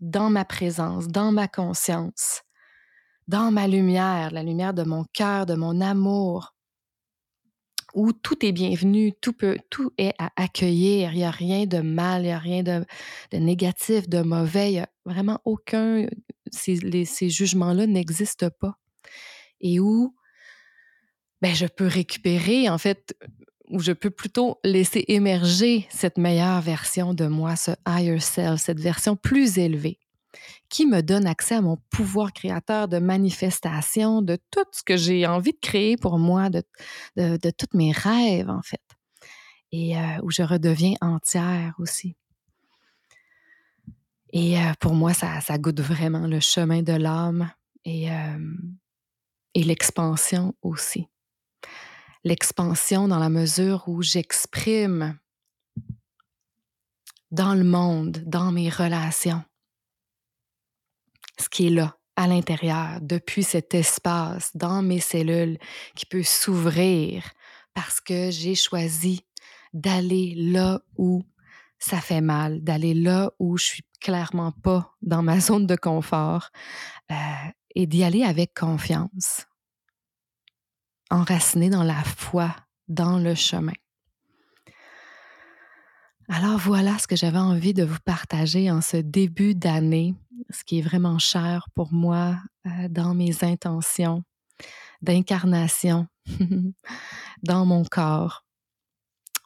dans 0.00 0.30
ma 0.30 0.44
présence, 0.44 1.08
dans 1.08 1.32
ma 1.32 1.48
conscience, 1.48 2.42
dans 3.26 3.50
ma 3.50 3.66
lumière, 3.66 4.30
la 4.30 4.42
lumière 4.42 4.72
de 4.72 4.82
mon 4.82 5.04
cœur, 5.12 5.44
de 5.44 5.54
mon 5.54 5.80
amour, 5.80 6.54
où 7.94 8.12
tout 8.12 8.44
est 8.44 8.52
bienvenu, 8.52 9.12
tout, 9.20 9.32
peut, 9.32 9.58
tout 9.70 9.92
est 9.98 10.14
à 10.18 10.30
accueillir, 10.36 11.12
il 11.12 11.18
n'y 11.18 11.24
a 11.24 11.30
rien 11.30 11.66
de 11.66 11.80
mal, 11.80 12.22
il 12.22 12.26
n'y 12.26 12.32
a 12.32 12.38
rien 12.38 12.62
de, 12.62 12.84
négatif, 13.32 14.08
de 14.08 14.22
mauvais, 14.22 14.70
il 14.70 14.74
n'y 14.74 14.80
a 14.80 14.88
vraiment 15.04 15.40
aucun, 15.44 16.06
ces, 16.50 17.04
ces 17.04 17.28
jugements-là 17.28 17.86
n'existent 17.86 18.50
pas. 18.60 18.78
Et 19.60 19.80
où 19.80 20.14
ben, 21.40 21.54
je 21.54 21.66
peux 21.66 21.86
récupérer, 21.86 22.68
en 22.68 22.78
fait, 22.78 23.16
ou 23.70 23.80
je 23.80 23.92
peux 23.92 24.10
plutôt 24.10 24.58
laisser 24.64 25.04
émerger 25.08 25.86
cette 25.90 26.18
meilleure 26.18 26.60
version 26.60 27.14
de 27.14 27.26
moi, 27.26 27.56
ce 27.56 27.72
higher 27.86 28.20
self, 28.20 28.60
cette 28.60 28.80
version 28.80 29.16
plus 29.16 29.58
élevée 29.58 29.98
qui 30.68 30.86
me 30.86 31.00
donne 31.02 31.26
accès 31.26 31.56
à 31.56 31.62
mon 31.62 31.78
pouvoir 31.90 32.32
créateur 32.32 32.88
de 32.88 32.98
manifestation, 32.98 34.22
de 34.22 34.38
tout 34.50 34.64
ce 34.72 34.82
que 34.82 34.96
j'ai 34.96 35.26
envie 35.26 35.52
de 35.52 35.58
créer 35.60 35.96
pour 35.96 36.18
moi, 36.18 36.50
de, 36.50 36.62
de, 37.16 37.50
tous 37.50 37.76
mes 37.76 37.92
rêves, 37.92 38.50
en 38.50 38.62
fait, 38.62 38.82
et 39.72 39.96
euh, 39.96 40.20
où 40.22 40.30
je 40.30 40.42
redeviens 40.42 40.94
entière 41.00 41.74
aussi. 41.78 42.16
Et 44.32 44.58
euh, 44.58 44.72
pour 44.80 44.94
moi, 44.94 45.14
ça, 45.14 45.40
ça, 45.40 45.58
goûte 45.58 45.80
vraiment 45.80 46.26
le 46.26 46.40
chemin 46.40 46.82
de 46.82 46.92
l'âme 46.92 47.50
et, 47.84 48.12
euh, 48.12 48.54
et 49.54 49.62
l'expansion 49.62 50.54
aussi. 50.62 51.06
L'expansion 52.24 53.08
dans 53.08 53.18
la 53.18 53.30
mesure 53.30 53.84
où 53.86 54.02
j'exprime 54.02 55.18
dans 57.30 57.54
le 57.54 57.64
monde, 57.64 58.22
dans 58.26 58.52
mes 58.52 58.68
relations, 58.68 59.42
ce 61.40 61.48
qui 61.48 61.68
est 61.68 61.70
là, 61.70 61.96
à 62.16 62.26
l'intérieur, 62.26 62.98
depuis 63.00 63.44
cet 63.44 63.74
espace, 63.74 64.50
dans 64.54 64.82
mes 64.82 65.00
cellules, 65.00 65.58
qui 65.94 66.04
peut 66.04 66.24
s'ouvrir 66.24 67.22
parce 67.74 68.00
que 68.00 68.30
j'ai 68.30 68.56
choisi 68.56 69.24
d'aller 69.72 70.34
là 70.36 70.80
où 70.96 71.22
ça 71.78 72.00
fait 72.00 72.20
mal, 72.20 72.62
d'aller 72.64 72.94
là 72.94 73.30
où 73.38 73.56
je 73.56 73.64
suis 73.64 73.84
clairement 74.00 74.50
pas 74.50 74.92
dans 75.00 75.22
ma 75.22 75.38
zone 75.48 75.66
de 75.66 75.76
confort 75.76 76.50
euh, 77.12 77.14
et 77.74 77.86
d'y 77.86 78.02
aller 78.02 78.24
avec 78.24 78.52
confiance, 78.58 79.46
enraciné 81.10 81.70
dans 81.70 81.84
la 81.84 82.02
foi, 82.02 82.54
dans 82.88 83.18
le 83.18 83.34
chemin. 83.34 83.74
Alors 86.30 86.58
voilà 86.58 86.98
ce 86.98 87.06
que 87.06 87.16
j'avais 87.16 87.38
envie 87.38 87.72
de 87.72 87.84
vous 87.84 87.98
partager 88.04 88.70
en 88.70 88.82
ce 88.82 88.98
début 88.98 89.54
d'année, 89.54 90.14
ce 90.50 90.62
qui 90.62 90.78
est 90.78 90.82
vraiment 90.82 91.18
cher 91.18 91.68
pour 91.74 91.90
moi 91.90 92.36
euh, 92.66 92.88
dans 92.90 93.14
mes 93.14 93.42
intentions 93.42 94.22
d'incarnation 95.00 96.06
dans 97.42 97.64
mon 97.64 97.82
corps, 97.84 98.44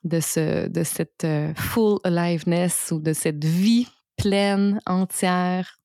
de, 0.02 0.18
ce, 0.18 0.68
cette 0.84 1.24
euh, 1.24 1.54
full 1.54 2.00
aliveness 2.02 2.90
ou 2.90 2.98
de 2.98 3.12
cette 3.12 3.44
vie 3.44 3.86
pleine, 4.16 4.80
entière, 4.84 5.78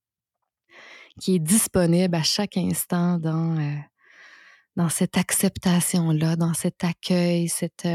qui 1.21 1.35
est 1.35 1.39
disponible 1.39 2.15
à 2.15 2.23
chaque 2.23 2.57
instant 2.57 3.19
dans, 3.19 3.59
euh, 3.59 3.75
dans 4.75 4.89
cette 4.89 5.17
acceptation-là, 5.17 6.37
dans 6.37 6.55
cet 6.55 6.83
accueil, 6.83 7.49
cette 7.49 7.87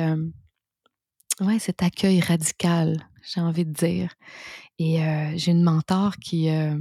ouais, 1.42 1.58
cet 1.58 1.82
accueil 1.82 2.20
radical, 2.20 3.06
j'ai 3.22 3.40
envie 3.40 3.64
de 3.64 3.72
dire. 3.72 4.14
Et 4.78 5.04
euh, 5.04 5.32
j'ai 5.36 5.52
une 5.52 5.62
mentor 5.62 6.16
qui, 6.16 6.50
euh, 6.50 6.76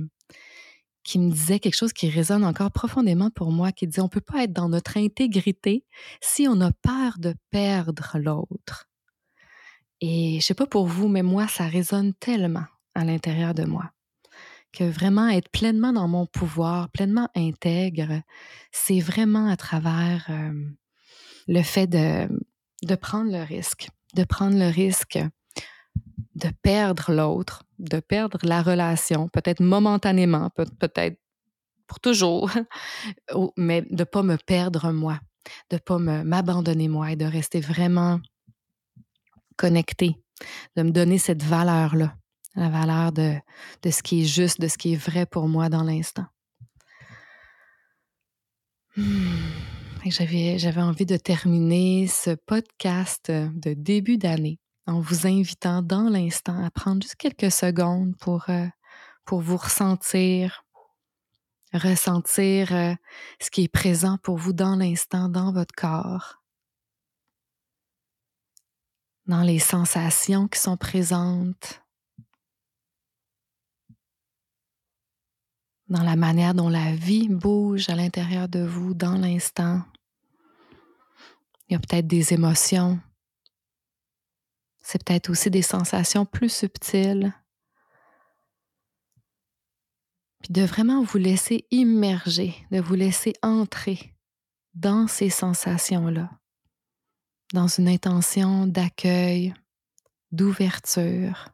qui 1.04 1.19
me 1.19 1.32
disait 1.32 1.60
quelque 1.60 1.76
chose 1.76 1.93
qui 1.93 2.10
résonne 2.10 2.43
encore 2.43 2.71
profondément 2.71 3.30
pour 3.30 3.52
moi, 3.52 3.71
qui 3.71 3.88
dit 3.88 4.00
on 4.00 4.06
ne 4.06 4.10
peut 4.10 4.21
pas 4.21 4.43
être 4.43 4.54
dans 4.54 4.69
notre 4.69 4.97
intégrité 4.97 5.86
si 6.21 6.47
on 6.47 6.62
a 6.62 6.71
peur 6.71 7.17
de 7.19 7.36
perdre 7.50 8.17
l'autre. 8.17 8.88
Et 10.00 10.39
je 10.39 10.45
sais 10.45 10.56
pas 10.56 10.65
pour 10.65 10.88
vous, 10.88 11.08
mais 11.08 11.21
moi, 11.21 11.47
ça 11.47 11.67
résonne 11.67 12.13
tellement 12.15 12.65
à 12.95 13.06
l'intérieur 13.06 13.54
de 13.54 13.65
moi 13.65 13.91
que 14.74 14.84
vraiment 14.86 15.28
être 15.28 15.50
pleinement 15.50 15.91
dans 15.93 16.08
mon 16.08 16.26
pouvoir, 16.26 16.89
pleinement 16.89 17.30
intègre, 17.36 18.21
c'est 18.71 19.00
vraiment 19.00 19.50
à 19.50 19.58
travers 19.58 20.26
euh, 20.30 20.54
le 21.47 21.62
fait 21.62 21.88
de 21.88 22.95
prendre 22.95 23.32
le 23.32 23.43
risque, 23.43 23.89
de 24.15 24.24
prendre 24.24 24.58
le 24.58 24.69
risque 24.69 25.19
de 26.36 26.50
perdre 26.62 27.12
l'autre, 27.12 27.63
de 27.80 28.00
perdre 28.00 28.39
la 28.43 28.62
relation, 28.62 29.28
peut-être 29.30 29.62
momentanément, 29.62 30.50
peut-être 30.56 31.19
pour 31.88 32.00
toujours, 32.00 32.52
mais 33.58 33.82
de 33.82 33.95
ne 33.95 34.04
pas 34.04 34.24
me 34.24 34.38
perdre 34.38 34.91
moi, 34.91 35.19
de 35.69 35.76
ne 35.76 35.80
pas 35.80 35.97
m'abandonner 35.97 36.88
moi 36.88 37.12
et 37.12 37.15
de 37.15 37.26
rester 37.26 37.60
vraiment 37.60 38.19
connecté, 39.58 40.15
de 40.76 40.84
me 40.84 40.91
donner 40.91 41.17
cette 41.17 41.43
valeur-là, 41.43 42.15
la 42.56 42.69
valeur 42.69 43.12
de, 43.12 43.36
de 43.84 43.91
ce 43.91 44.02
qui 44.02 44.21
est 44.21 44.26
juste, 44.26 44.62
de 44.62 44.67
ce 44.67 44.78
qui 44.78 44.93
est 44.93 45.04
vrai 45.04 45.26
pour 45.26 45.47
moi 45.47 45.69
dans 45.69 45.84
l'instant. 45.84 46.26
Hmm. 48.95 49.81
J'avais, 50.10 50.82
envie 50.82 51.06
de 51.06 51.16
terminer 51.16 52.08
ce 52.08 52.32
podcast 52.32 53.30
de 53.30 53.74
début 53.74 54.18
d'année 54.18 54.60
en 54.88 55.00
vous 55.00 55.28
invitant 55.28 55.84
dans 55.84 56.10
l'instant 56.10 56.64
à 56.64 56.72
prendre 56.72 57.04
juste 57.04 57.18
quelques 57.18 57.52
secondes 57.52 58.16
pour, 58.18 58.50
euh, 58.50 58.66
vous 59.30 59.58
ressentir, 59.58 60.66
ressentir 61.72 62.74
euh, 62.74 62.94
ce 63.40 63.52
qui 63.52 63.64
est 63.64 63.72
présent 63.72 64.18
pour 64.24 64.38
vous 64.38 64.54
dans 64.54 64.76
l'instant, 64.76 65.30
dans 65.30 65.54
votre 65.54 65.74
corps, 65.76 66.42
dans 69.28 69.44
les 69.44 69.60
sensations 69.60 70.48
qui 70.48 70.60
sont 70.60 70.78
présentes, 70.78 71.84
dans 75.91 76.04
la 76.04 76.15
manière 76.15 76.54
dont 76.54 76.69
la 76.69 76.95
vie 76.95 77.27
bouge 77.27 77.89
à 77.89 77.95
l'intérieur 77.95 78.47
de 78.47 78.62
vous 78.62 78.93
dans 78.93 79.17
l'instant. 79.17 79.82
Il 81.67 81.73
y 81.73 81.75
a 81.75 81.80
peut-être 81.80 82.08
des 82.08 82.34
émotions. 82.34 82.97
C'est 84.80 85.04
peut-être 85.04 85.30
aussi 85.30 85.51
des 85.51 85.62
sensations 85.62 86.25
plus 86.25 86.49
subtiles. 86.49 87.34
Puis 90.41 90.54
de 90.54 90.62
vraiment 90.63 91.04
vous 91.04 91.17
laisser 91.17 91.65
immerger, 91.71 92.56
de 92.71 92.80
vous 92.80 92.95
laisser 92.95 93.34
entrer 93.41 94.15
dans 94.73 95.08
ces 95.08 95.30
sensations-là, 95.30 96.32
dans 97.54 97.67
une 97.67 97.89
intention 97.89 98.65
d'accueil, 98.65 99.54
d'ouverture, 100.32 101.49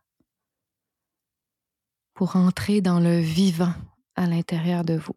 pour 2.14 2.36
entrer 2.36 2.82
dans 2.82 3.00
le 3.00 3.20
vivant 3.20 3.74
à 4.18 4.28
l'intérieur 4.28 4.84
de 4.84 4.96
vous. 4.96 5.16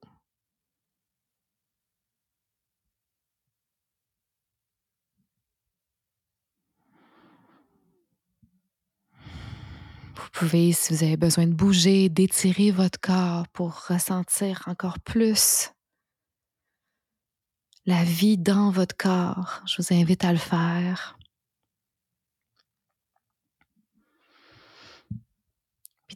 Vous 10.14 10.28
pouvez, 10.32 10.72
si 10.72 10.94
vous 10.94 11.02
avez 11.02 11.16
besoin 11.16 11.46
de 11.46 11.52
bouger, 11.52 12.08
d'étirer 12.08 12.70
votre 12.70 13.00
corps 13.00 13.48
pour 13.48 13.86
ressentir 13.88 14.62
encore 14.66 14.98
plus 15.00 15.70
la 17.86 18.04
vie 18.04 18.38
dans 18.38 18.70
votre 18.70 18.96
corps. 18.96 19.62
Je 19.66 19.82
vous 19.82 19.94
invite 19.94 20.24
à 20.24 20.32
le 20.32 20.38
faire. 20.38 21.18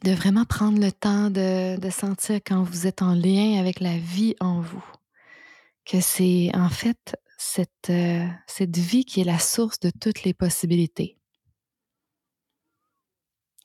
De 0.05 0.11
vraiment 0.11 0.45
prendre 0.45 0.79
le 0.79 0.91
temps 0.91 1.31
de, 1.31 1.89
sentir 1.89 2.39
quand 2.45 2.63
vous 2.63 2.85
êtes 2.85 3.01
en 3.01 3.15
lien 3.15 3.59
avec 3.59 3.79
la 3.79 3.97
vie 3.97 4.35
en 4.39 4.61
vous, 4.61 4.85
que 5.83 5.99
c'est 5.99 6.51
en 6.53 6.69
fait 6.69 7.17
euh, 7.89 8.27
cette 8.45 8.77
vie 8.77 9.03
qui 9.05 9.21
est 9.21 9.25
la 9.25 9.39
source 9.39 9.79
de 9.79 9.89
toutes 9.89 10.23
les 10.23 10.33
possibilités 10.33 11.17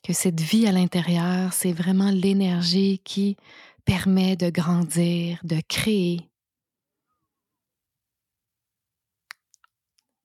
que 0.02 0.14
cette 0.14 0.40
vie 0.40 0.66
à 0.66 0.72
l'intérieur, 0.72 1.52
c'est 1.52 1.72
vraiment 1.72 2.10
l'énergie 2.10 3.00
qui 3.04 3.36
permet 3.84 4.34
de 4.34 4.48
grandir, 4.48 5.38
de 5.44 5.60
créer, 5.68 6.30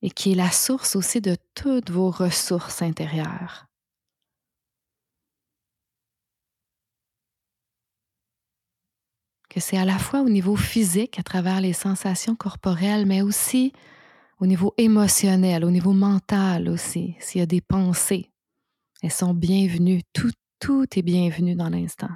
et 0.00 0.10
qui 0.10 0.32
est 0.32 0.36
la 0.36 0.50
source 0.50 0.96
aussi 0.96 1.20
de 1.20 1.36
toutes 1.54 1.90
vos 1.90 2.10
ressources 2.10 2.80
intérieures. 2.80 3.65
Que 9.56 9.62
c'est 9.62 9.78
à 9.78 9.86
la 9.86 9.98
fois 9.98 10.20
au 10.20 10.28
niveau 10.28 10.54
physique, 10.54 11.18
à 11.18 11.22
travers 11.22 11.62
les 11.62 11.72
sensations 11.72 12.36
corporelles, 12.36 13.06
mais 13.06 13.22
aussi 13.22 13.72
au 14.38 14.46
niveau 14.46 14.74
émotionnel, 14.76 15.64
au 15.64 15.70
niveau 15.70 15.94
mental 15.94 16.68
aussi, 16.68 17.16
s'il 17.20 17.38
y 17.38 17.42
a 17.42 17.46
des 17.46 17.62
pensées, 17.62 18.30
elles 19.02 19.10
sont 19.10 19.32
bienvenues. 19.32 20.02
Tout, 20.12 20.30
tout 20.60 20.86
est 20.98 21.00
bienvenu 21.00 21.54
dans 21.54 21.70
l'instant. 21.70 22.10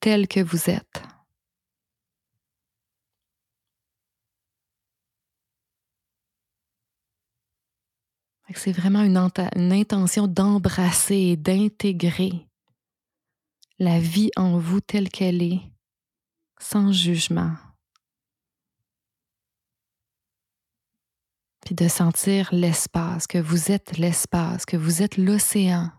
Tel 0.00 0.28
que 0.28 0.40
vous 0.40 0.68
êtes. 0.68 1.02
C'est 8.54 8.72
vraiment 8.72 9.00
une, 9.00 9.16
une 9.56 9.72
intention 9.72 10.26
d'embrasser 10.26 11.16
et 11.16 11.36
d'intégrer 11.38 12.46
la 13.82 13.98
vie 13.98 14.30
en 14.36 14.58
vous 14.58 14.80
telle 14.80 15.08
qu'elle 15.08 15.42
est, 15.42 15.60
sans 16.60 16.92
jugement. 16.92 17.56
puis 21.64 21.76
de 21.76 21.86
sentir 21.86 22.48
l'espace, 22.52 23.28
que 23.28 23.38
vous 23.38 23.70
êtes 23.70 23.96
l'espace, 23.96 24.66
que 24.66 24.76
vous 24.76 25.00
êtes 25.00 25.16
l'océan 25.16 25.92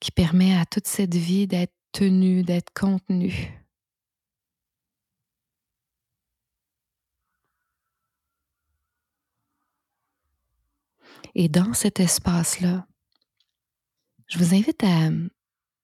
qui 0.00 0.10
permet 0.10 0.54
à 0.54 0.66
toute 0.66 0.86
cette 0.86 1.14
vie 1.14 1.46
d'être 1.46 1.72
tenue, 1.92 2.42
d'être 2.42 2.70
contenue. 2.74 3.50
Et 11.34 11.48
dans 11.48 11.72
cet 11.72 12.00
espace-là, 12.00 12.86
je 14.30 14.38
vous 14.38 14.54
invite 14.54 14.84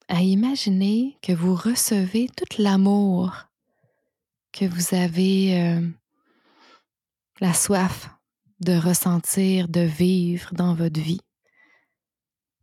à, 0.09 0.22
imaginer 0.22 1.18
que 1.20 1.32
vous 1.32 1.54
recevez 1.56 2.28
tout 2.37 2.62
l'amour 2.62 3.35
que 4.52 4.64
vous 4.64 4.94
avez 4.94 5.61
euh, 5.61 5.87
la 7.40 7.52
soif 7.52 8.09
de 8.61 8.78
ressentir, 8.78 9.68
de 9.68 9.80
vivre 9.80 10.54
dans 10.54 10.74
votre 10.74 11.00
vie, 11.00 11.20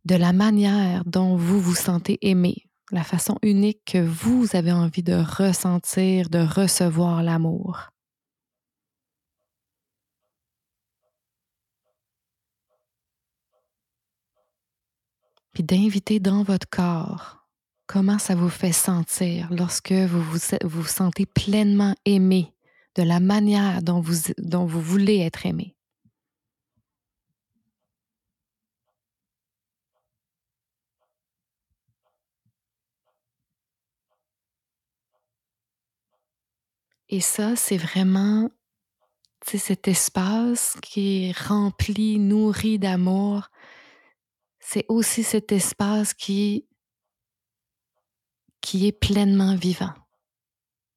de 0.06 0.16
la 0.16 0.32
manière 0.32 1.04
dont 1.04 1.36
vous 1.36 1.60
vous 1.60 1.74
sentez 1.74 2.18
aimé, 2.22 2.66
la 2.90 3.04
façon 3.04 3.36
unique 3.42 3.84
que 3.84 3.98
vous 3.98 4.56
avez 4.56 4.72
envie 4.72 5.02
de 5.02 5.14
ressentir, 5.14 6.30
de 6.30 6.40
recevoir 6.40 7.22
l'amour. 7.22 7.93
Puis 15.54 15.62
d'inviter 15.62 16.20
dans 16.20 16.42
votre 16.42 16.68
corps 16.68 17.46
comment 17.86 18.18
ça 18.18 18.34
vous 18.34 18.48
fait 18.48 18.72
sentir 18.72 19.48
lorsque 19.52 19.92
vous 19.92 20.22
vous, 20.22 20.38
vous 20.64 20.84
sentez 20.84 21.26
pleinement 21.26 21.94
aimé 22.04 22.52
de 22.96 23.02
la 23.02 23.20
manière 23.20 23.82
dont 23.82 24.00
vous, 24.00 24.32
dont 24.38 24.64
vous 24.66 24.80
voulez 24.80 25.18
être 25.18 25.46
aimé. 25.46 25.76
Et 37.08 37.20
ça, 37.20 37.54
c'est 37.54 37.76
vraiment 37.76 38.50
cet 39.46 39.86
espace 39.86 40.76
qui 40.82 41.26
est 41.26 41.38
rempli, 41.38 42.18
nourri 42.18 42.80
d'amour. 42.80 43.50
C'est 44.66 44.86
aussi 44.88 45.22
cet 45.22 45.52
espace 45.52 46.14
qui, 46.14 46.66
est 48.72 48.98
pleinement 48.98 49.54
vivant, 49.54 49.92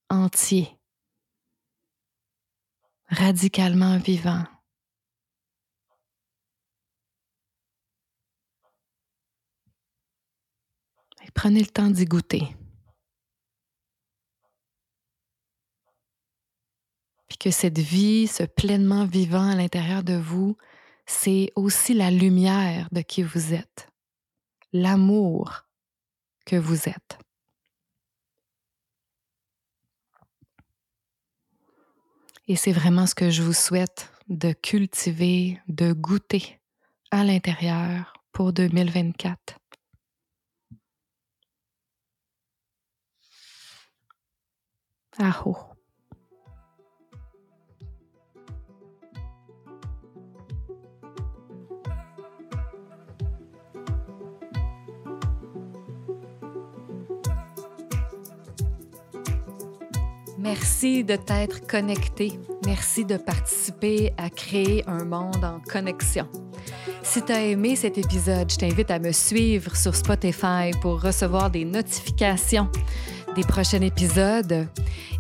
entier 0.10 0.70
radicalement 3.10 3.98
vivant. 3.98 4.44
prenez 11.34 11.60
le 11.60 11.68
temps 11.68 11.92
d'y 11.92 12.06
goûter. 12.06 12.48
Puis 17.28 17.38
que 17.38 17.52
cette 17.52 17.78
vie, 17.78 18.26
ce 18.26 18.42
pleinement 18.42 19.06
vivant 19.06 19.48
à 19.48 19.56
l'intérieur 19.56 20.02
de 20.02 20.16
vous, 20.16 20.58
c'est 21.08 21.52
aussi 21.56 21.94
la 21.94 22.12
lumière 22.12 22.88
de 22.92 23.02
qui 23.02 23.24
vous 23.24 23.54
êtes, 23.54 23.90
l'amour 24.74 25.64
que 26.46 26.58
vous 26.58 26.88
êtes. 26.88 27.18
Et 32.50 32.56
c'est 32.56 32.72
vraiment 32.72 33.08
ce 33.08 33.16
que 33.16 33.30
je 33.30 33.42
vous 33.42 33.54
souhaite 33.54 34.12
de 34.30 34.54
cultiver, 34.54 35.60
de 35.68 35.92
goûter 35.94 36.60
à 37.12 37.24
l'intérieur 37.24 38.14
pour 38.32 38.54
2024. 38.54 39.58
Aho. 45.20 45.67
Merci 60.50 61.04
de 61.04 61.18
t'être 61.18 61.68
connecté. 61.68 62.40
Merci 62.66 63.04
de 63.04 63.18
participer 63.18 64.14
à 64.16 64.30
créer 64.30 64.82
un 64.88 65.04
monde 65.04 65.44
en 65.44 65.60
connexion. 65.60 66.26
Si 67.04 67.22
tu 67.22 67.34
as 67.34 67.44
aimé 67.44 67.76
cet 67.76 67.98
épisode, 67.98 68.50
je 68.50 68.56
t'invite 68.56 68.90
à 68.90 68.98
me 68.98 69.12
suivre 69.12 69.76
sur 69.76 69.94
Spotify 69.94 70.72
pour 70.82 71.02
recevoir 71.02 71.52
des 71.52 71.66
notifications 71.66 72.70
des 73.36 73.44
prochains 73.44 73.82
épisodes. 73.82 74.70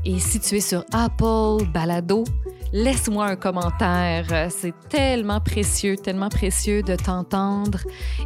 Et 0.05 0.17
si 0.19 0.39
tu 0.39 0.55
es 0.55 0.61
sur 0.61 0.85
Apple 0.93 1.65
Balado, 1.73 2.23
laisse-moi 2.73 3.25
un 3.25 3.35
commentaire. 3.35 4.49
C'est 4.49 4.73
tellement 4.89 5.39
précieux, 5.39 5.95
tellement 5.95 6.29
précieux 6.29 6.83
de 6.83 6.95
t'entendre 6.95 7.79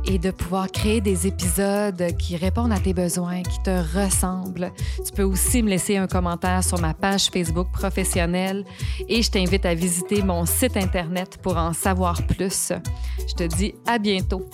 et 0.05 0.19
de 0.19 0.31
pouvoir 0.31 0.71
créer 0.71 1.01
des 1.01 1.27
épisodes 1.27 2.03
qui 2.17 2.35
répondent 2.35 2.71
à 2.71 2.79
tes 2.79 2.93
besoins, 2.93 3.43
qui 3.43 3.61
te 3.63 3.97
ressemblent. 3.97 4.71
Tu 5.05 5.11
peux 5.13 5.23
aussi 5.23 5.63
me 5.63 5.69
laisser 5.69 5.97
un 5.97 6.07
commentaire 6.07 6.63
sur 6.63 6.79
ma 6.79 6.93
page 6.93 7.29
Facebook 7.29 7.71
professionnelle 7.71 8.65
et 9.07 9.21
je 9.21 9.31
t'invite 9.31 9.65
à 9.65 9.73
visiter 9.73 10.21
mon 10.23 10.45
site 10.45 10.77
Internet 10.77 11.37
pour 11.41 11.57
en 11.57 11.73
savoir 11.73 12.21
plus. 12.25 12.73
Je 13.27 13.33
te 13.33 13.43
dis 13.43 13.73
à 13.87 13.97
bientôt. 13.97 14.49